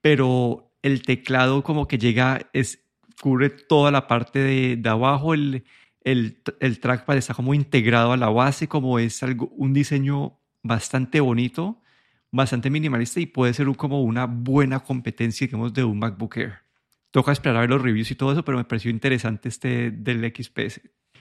pero 0.00 0.72
el 0.82 1.02
teclado 1.02 1.62
como 1.62 1.86
que 1.88 1.98
llega, 1.98 2.48
es, 2.52 2.80
cubre 3.20 3.50
toda 3.50 3.90
la 3.90 4.06
parte 4.06 4.38
de, 4.38 4.76
de 4.76 4.88
abajo, 4.88 5.34
el, 5.34 5.64
el, 6.02 6.42
el, 6.60 6.80
trackpad 6.80 7.16
está 7.16 7.34
como 7.34 7.54
integrado 7.54 8.12
a 8.12 8.16
la 8.16 8.28
base, 8.28 8.68
como 8.68 8.98
es 8.98 9.22
algo, 9.22 9.48
un 9.56 9.72
diseño 9.72 10.38
bastante 10.62 11.20
bonito, 11.20 11.80
bastante 12.30 12.70
minimalista 12.70 13.20
y 13.20 13.26
puede 13.26 13.54
ser 13.54 13.68
como 13.76 14.02
una 14.02 14.26
buena 14.26 14.80
competencia, 14.80 15.46
digamos, 15.46 15.72
de 15.74 15.84
un 15.84 15.98
MacBook 15.98 16.36
Air. 16.38 16.63
Toca 17.14 17.30
esperar 17.30 17.58
a 17.58 17.60
ver 17.60 17.70
los 17.70 17.80
reviews 17.80 18.10
y 18.10 18.16
todo 18.16 18.32
eso, 18.32 18.44
pero 18.44 18.58
me 18.58 18.64
pareció 18.64 18.90
interesante 18.90 19.48
este 19.48 19.92
del 19.92 20.32
XPS. 20.34 20.80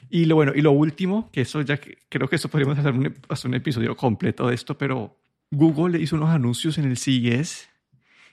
Y 0.10 0.26
lo 0.26 0.34
bueno, 0.34 0.52
y 0.56 0.62
lo 0.62 0.72
último, 0.72 1.30
que 1.32 1.42
eso 1.42 1.62
ya 1.62 1.80
creo 2.10 2.28
que 2.28 2.38
eso 2.38 2.50
podríamos 2.50 2.80
hacer 2.80 2.94
un, 2.94 3.14
hacer 3.30 3.48
un 3.48 3.54
episodio 3.54 3.96
completo 3.96 4.48
de 4.48 4.56
esto, 4.56 4.76
pero 4.76 5.20
Google 5.52 6.02
hizo 6.02 6.16
unos 6.16 6.32
anuncios 6.32 6.80
en 6.80 6.86
el 6.86 6.98
CES 6.98 7.70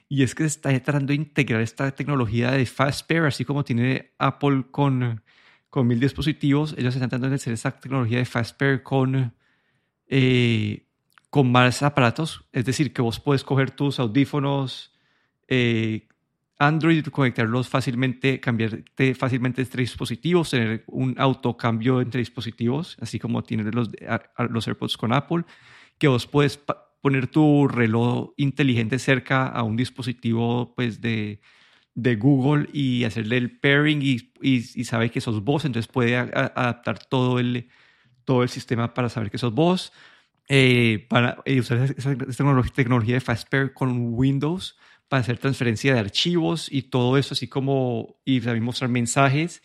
y 0.09 0.23
es 0.23 0.33
que 0.33 0.43
está 0.43 0.71
tratando 0.79 1.09
de 1.09 1.17
integrar 1.17 1.61
esta 1.61 1.91
tecnología 1.91 2.49
de 2.49 2.65
FastPair, 2.65 3.25
así 3.25 3.45
como 3.45 3.63
tiene 3.63 4.13
Apple 4.17 4.63
con, 4.71 5.21
con 5.69 5.85
mil 5.85 5.99
dispositivos, 5.99 6.73
ellos 6.79 6.95
están 6.95 7.09
tratando 7.09 7.29
de 7.29 7.35
hacer 7.35 7.53
esta 7.53 7.79
tecnología 7.79 8.17
de 8.17 8.25
FastPair 8.25 8.81
con, 8.81 9.35
eh, 10.07 10.87
con 11.29 11.51
más 11.51 11.83
aparatos, 11.83 12.43
es 12.53 12.65
decir, 12.65 12.91
que 12.91 13.03
vos 13.03 13.19
puedes 13.19 13.43
coger 13.43 13.69
tus 13.69 13.99
audífonos, 13.99 14.95
eh, 15.47 16.07
Android, 16.61 17.03
conectarlos 17.07 17.67
fácilmente, 17.67 18.39
cambiarte 18.39 19.15
fácilmente 19.15 19.63
entre 19.63 19.81
dispositivos, 19.81 20.51
tener 20.51 20.83
un 20.85 21.15
autocambio 21.17 22.01
entre 22.01 22.19
dispositivos, 22.19 22.97
así 23.01 23.17
como 23.17 23.41
tienen 23.41 23.71
los, 23.71 23.89
los 24.49 24.67
AirPods 24.67 24.95
con 24.95 25.11
Apple, 25.11 25.43
que 25.97 26.07
vos 26.07 26.27
puedes 26.27 26.59
poner 27.01 27.25
tu 27.25 27.67
reloj 27.67 28.33
inteligente 28.37 28.99
cerca 28.99 29.47
a 29.47 29.63
un 29.63 29.75
dispositivo 29.75 30.75
pues, 30.75 31.01
de, 31.01 31.41
de 31.95 32.15
Google 32.15 32.69
y 32.71 33.05
hacerle 33.05 33.37
el 33.37 33.57
pairing 33.59 34.03
y, 34.03 34.31
y, 34.39 34.83
sabe 34.83 35.09
que 35.09 35.19
sos 35.19 35.43
vos, 35.43 35.65
entonces 35.65 35.91
puede 35.91 36.15
adaptar 36.15 37.03
todo 37.05 37.39
el, 37.39 37.69
todo 38.23 38.43
el 38.43 38.49
sistema 38.49 38.93
para 38.93 39.09
saber 39.09 39.31
que 39.31 39.39
sos 39.39 39.53
vos. 39.53 39.91
Eh, 40.47 41.07
para 41.09 41.37
eh, 41.45 41.59
usar 41.59 41.77
esa, 41.77 42.15
tecnología, 42.15 42.73
tecnología 42.75 43.13
de 43.15 43.21
FastPair 43.21 43.73
con 43.73 44.13
Windows 44.13 44.77
para 45.11 45.19
hacer 45.19 45.39
transferencia 45.39 45.93
de 45.93 45.99
archivos 45.99 46.69
y 46.71 46.83
todo 46.83 47.17
eso, 47.17 47.33
así 47.33 47.49
como, 47.49 48.15
y 48.23 48.39
también 48.39 48.63
mostrar 48.63 48.89
mensajes. 48.89 49.61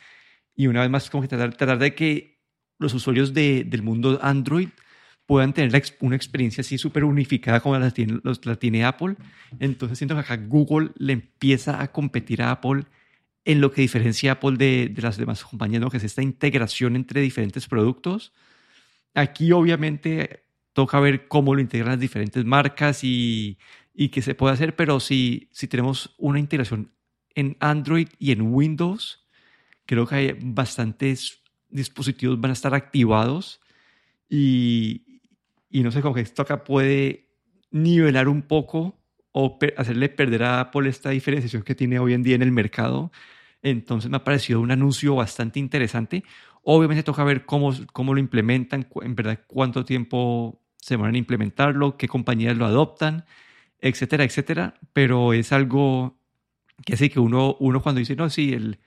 Y 0.57 0.67
una 0.67 0.81
vez 0.81 0.91
más, 0.91 1.09
como 1.09 1.23
que 1.23 1.29
tratar, 1.29 1.55
tratar 1.55 1.79
de 1.79 1.95
que 1.95 2.41
los 2.81 2.93
usuarios 2.95 3.33
de, 3.33 3.63
del 3.63 3.85
mundo 3.85 4.19
Android 4.23 4.71
puedan 5.25 5.53
tener 5.53 5.81
una 6.01 6.17
experiencia 6.17 6.63
así 6.63 6.79
súper 6.79 7.05
unificada 7.05 7.61
como 7.61 7.79
la 7.79 7.93
tiene, 7.93 8.19
la 8.43 8.57
tiene 8.57 8.85
Apple. 8.85 9.15
Entonces 9.61 9.99
siento 9.99 10.17
que 10.17 10.23
acá 10.23 10.37
Google 10.37 10.91
le 10.97 11.13
empieza 11.13 11.81
a 11.81 11.93
competir 11.93 12.43
a 12.43 12.51
Apple 12.51 12.83
en 13.45 13.61
lo 13.61 13.71
que 13.71 13.83
diferencia 13.83 14.33
a 14.33 14.35
Apple 14.35 14.57
de, 14.57 14.89
de 14.89 15.01
las 15.01 15.17
demás 15.17 15.45
compañías, 15.45 15.81
¿no? 15.81 15.91
que 15.91 15.99
es 15.99 16.05
esta 16.05 16.23
integración 16.23 16.97
entre 16.97 17.21
diferentes 17.21 17.69
productos. 17.69 18.33
Aquí 19.15 19.53
obviamente 19.53 20.46
toca 20.77 21.01
ver 21.01 21.27
cómo 21.27 21.57
lo 21.57 21.63
integran 21.63 21.93
las 21.93 22.01
diferentes 22.01 22.45
marcas 22.45 23.03
y 23.03 23.57
y 23.97 24.11
que 24.11 24.21
se 24.21 24.35
puede 24.35 24.53
hacer, 24.53 24.77
pero 24.77 25.01
si, 25.01 25.49
si 25.51 25.67
tenemos 25.67 26.15
una 26.19 26.39
integración 26.39 26.93
en 27.35 27.57
Android 27.61 28.09
y 28.19 28.31
en 28.31 28.43
Windows, 28.43 29.27
creo 29.87 30.07
que 30.07 30.15
hay 30.15 30.39
bastantes 30.39 31.43
dispositivos 31.71 32.41
van 32.41 32.51
a 32.51 32.55
estar 32.55 32.75
activados 32.75 33.61
y, 34.29 35.21
y 35.71 35.83
no 35.83 35.91
sé, 35.91 36.03
que 36.03 36.21
esto 36.21 36.43
acá 36.43 36.63
puede 36.63 37.31
nivelar 37.71 38.29
un 38.29 38.43
poco 38.43 38.99
o 39.33 39.59
hacerle 39.77 40.09
perder 40.11 40.43
a 40.45 40.61
Apple 40.61 40.89
esta 40.89 41.11
diferenciación 41.11 41.63
que 41.63 41.75
tiene 41.75 41.99
hoy 41.99 42.13
en 42.13 42.23
día 42.23 42.37
en 42.37 42.43
el 42.43 42.53
mercado. 42.53 43.11
Entonces 43.63 44.11
me 44.11 44.19
ha 44.19 44.25
parecido 44.25 44.61
un 44.61 44.71
anuncio 44.71 45.15
bastante 45.15 45.59
interesante. 45.59 46.23
Obviamente 46.63 47.03
toca 47.03 47.25
ver 47.25 47.45
cómo, 47.45 47.75
cómo 47.93 48.15
lo 48.15 48.21
implementan, 48.21 48.89
en 49.03 49.15
verdad 49.15 49.41
cuánto 49.47 49.85
tiempo 49.85 50.66
se 50.87 50.97
van 50.97 51.15
a 51.15 51.19
implementarlo, 51.19 51.97
qué 51.97 52.07
compañías 52.09 52.57
lo 52.57 52.67
adoptan 52.67 53.25
etcétera, 53.81 54.25
etcétera, 54.25 54.75
pero 54.93 55.33
es 55.33 55.53
algo 55.53 56.19
que 56.85 56.97
sí 56.97 57.09
que 57.09 57.21
uno, 57.21 57.57
uno 57.61 57.83
cuando 57.83 57.99
dice, 58.01 58.17
no, 58.17 58.29
sí, 58.31 58.53
el, 58.53 58.79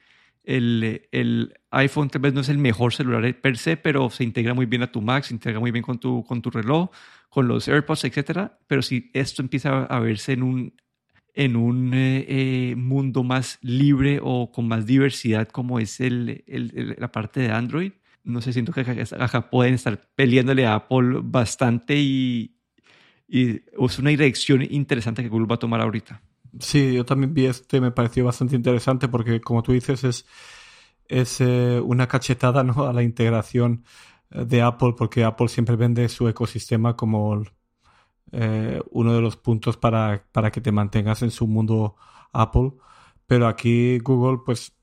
el, 0.44 1.08
el, 1.12 1.54
iPhone 1.72 2.10
tal 2.10 2.22
vez 2.22 2.34
no 2.34 2.42
es 2.42 2.50
el 2.50 2.58
mejor 2.58 2.94
celular 2.94 3.36
per 3.40 3.58
se, 3.58 3.78
pero 3.78 4.10
se 4.10 4.24
integra 4.24 4.54
muy 4.54 4.66
bien 4.66 4.84
a 4.84 4.92
tu 4.92 5.02
Mac, 5.02 5.24
se 5.24 5.34
integra 5.34 5.60
muy 5.60 5.72
bien 5.72 5.84
con 5.84 6.00
tu, 6.00 6.24
con 6.24 6.42
tu 6.42 6.50
reloj, 6.50 6.90
con 7.30 7.48
los 7.48 7.68
AirPods, 7.68 8.06
etcétera, 8.06 8.58
pero 8.68 8.82
si 8.82 9.12
esto 9.14 9.42
empieza 9.42 9.86
a 9.86 10.00
verse 10.00 10.34
en 10.34 10.44
un, 10.44 10.74
en 11.34 11.56
un 11.56 11.94
eh, 11.94 12.26
eh, 12.28 12.76
mundo 12.76 13.24
más 13.24 13.60
libre 13.62 14.20
o 14.22 14.52
con 14.52 14.68
más 14.68 14.86
diversidad 14.86 15.48
como 15.48 15.80
es 15.80 16.00
el, 16.00 16.44
el, 16.48 16.96
la 16.98 17.12
parte 17.12 17.40
de 17.42 17.52
Android, 17.52 17.92
no 18.30 18.42
sé, 18.42 18.54
siento 18.54 18.72
que 18.72 18.82
acá 18.82 19.50
pueden 19.50 19.74
estar 19.74 20.00
peleándole 20.16 20.66
a 20.66 20.76
Apple 20.76 21.20
bastante 21.24 21.96
y, 21.98 22.56
es 23.28 24.00
una 24.00 24.10
dirección 24.10 24.64
interesante 24.64 25.22
que 25.22 25.30
Google 25.30 25.48
va 25.48 25.56
a 25.56 25.60
tomar 25.60 25.82
ahorita. 25.82 26.22
Sí, 26.60 26.94
yo 26.94 27.06
también 27.06 27.34
vi 27.34 27.46
este, 27.46 27.80
me 27.80 27.92
pareció 27.92 28.26
bastante 28.26 28.56
interesante 28.56 29.08
porque, 29.08 29.40
como 29.40 29.62
tú 29.62 29.72
dices, 29.72 30.04
es, 30.04 30.26
es 31.08 31.40
eh, 31.42 31.80
una 31.80 32.08
cachetada 32.08 32.64
¿no? 32.66 32.86
a 32.88 32.94
la 32.94 33.04
integración 33.04 33.84
eh, 34.32 34.46
de 34.46 34.62
Apple, 34.64 34.94
porque 34.98 35.24
Apple 35.24 35.48
siempre 35.48 35.76
vende 35.76 36.10
su 36.10 36.28
ecosistema 36.28 36.96
como 36.96 37.44
eh, 38.32 38.82
uno 38.92 39.14
de 39.14 39.22
los 39.22 39.38
puntos 39.38 39.78
para, 39.78 40.26
para 40.32 40.52
que 40.52 40.62
te 40.62 40.72
mantengas 40.72 41.22
en 41.22 41.32
su 41.32 41.48
mundo 41.48 41.96
Apple. 42.32 42.74
Pero 43.28 43.48
aquí 43.48 44.00
Google 44.00 44.40
pues 44.44 44.74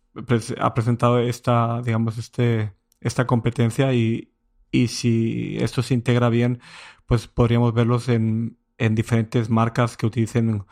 ha 0.58 0.74
presentado 0.74 1.18
esta, 1.18 1.82
digamos, 1.82 2.18
este, 2.18 2.72
esta 3.06 3.26
competencia 3.26 3.92
y, 3.94 4.32
y 4.70 4.88
si 4.88 5.56
esto 5.60 5.82
se 5.82 5.94
integra 5.94 6.28
bien, 6.28 6.60
pues 7.06 7.28
podríamos 7.28 7.72
verlos 7.72 8.08
en, 8.08 8.58
en 8.78 8.94
diferentes 8.94 9.48
marcas 9.48 9.96
que 9.96 10.06
utilicen 10.06 10.64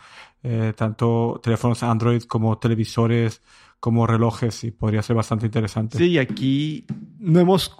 eh, 0.43 0.73
tanto 0.77 1.41
teléfonos 1.43 1.83
Android 1.83 2.23
como 2.25 2.59
televisores, 2.59 3.43
como 3.81 4.07
relojes, 4.07 4.65
y 4.65 4.71
podría 4.71 5.03
ser 5.03 5.17
bastante 5.17 5.47
interesante. 5.47 5.99
Sí, 5.99 6.19
aquí 6.19 6.87
no 7.19 7.41
hemos 7.41 7.75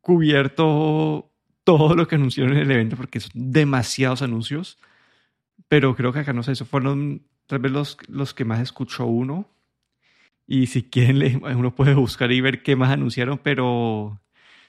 cubierto 0.00 1.32
todo 1.64 1.94
lo 1.94 2.06
que 2.06 2.16
anunciaron 2.16 2.56
en 2.56 2.62
el 2.62 2.70
evento 2.70 2.96
porque 2.96 3.20
son 3.20 3.32
demasiados 3.34 4.22
anuncios, 4.22 4.78
pero 5.68 5.94
creo 5.94 6.12
que 6.12 6.20
acá 6.20 6.32
no 6.32 6.42
sé, 6.42 6.52
eso 6.52 6.64
fueron 6.64 7.22
tal 7.46 7.60
vez 7.60 7.72
los, 7.72 7.96
los 8.08 8.34
que 8.34 8.44
más 8.44 8.60
escuchó 8.60 9.06
uno. 9.06 9.48
Y 10.52 10.66
si 10.66 10.82
quieren, 10.82 11.42
uno 11.56 11.74
puede 11.74 11.94
buscar 11.94 12.32
y 12.32 12.40
ver 12.40 12.62
qué 12.62 12.74
más 12.74 12.90
anunciaron, 12.90 13.38
pero 13.38 14.20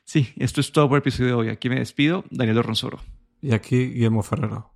Sí, 0.03 0.33
esto 0.37 0.61
es 0.61 0.71
todo 0.71 0.89
por 0.89 0.97
el 0.97 1.01
episodio 1.01 1.27
de 1.27 1.33
hoy. 1.35 1.49
Aquí 1.49 1.69
me 1.69 1.79
despido, 1.79 2.25
Daniel 2.29 2.63
Ronsoro. 2.63 2.99
Y 3.41 3.53
aquí 3.53 3.93
Guillermo 3.93 4.23
Ferrero. 4.23 4.70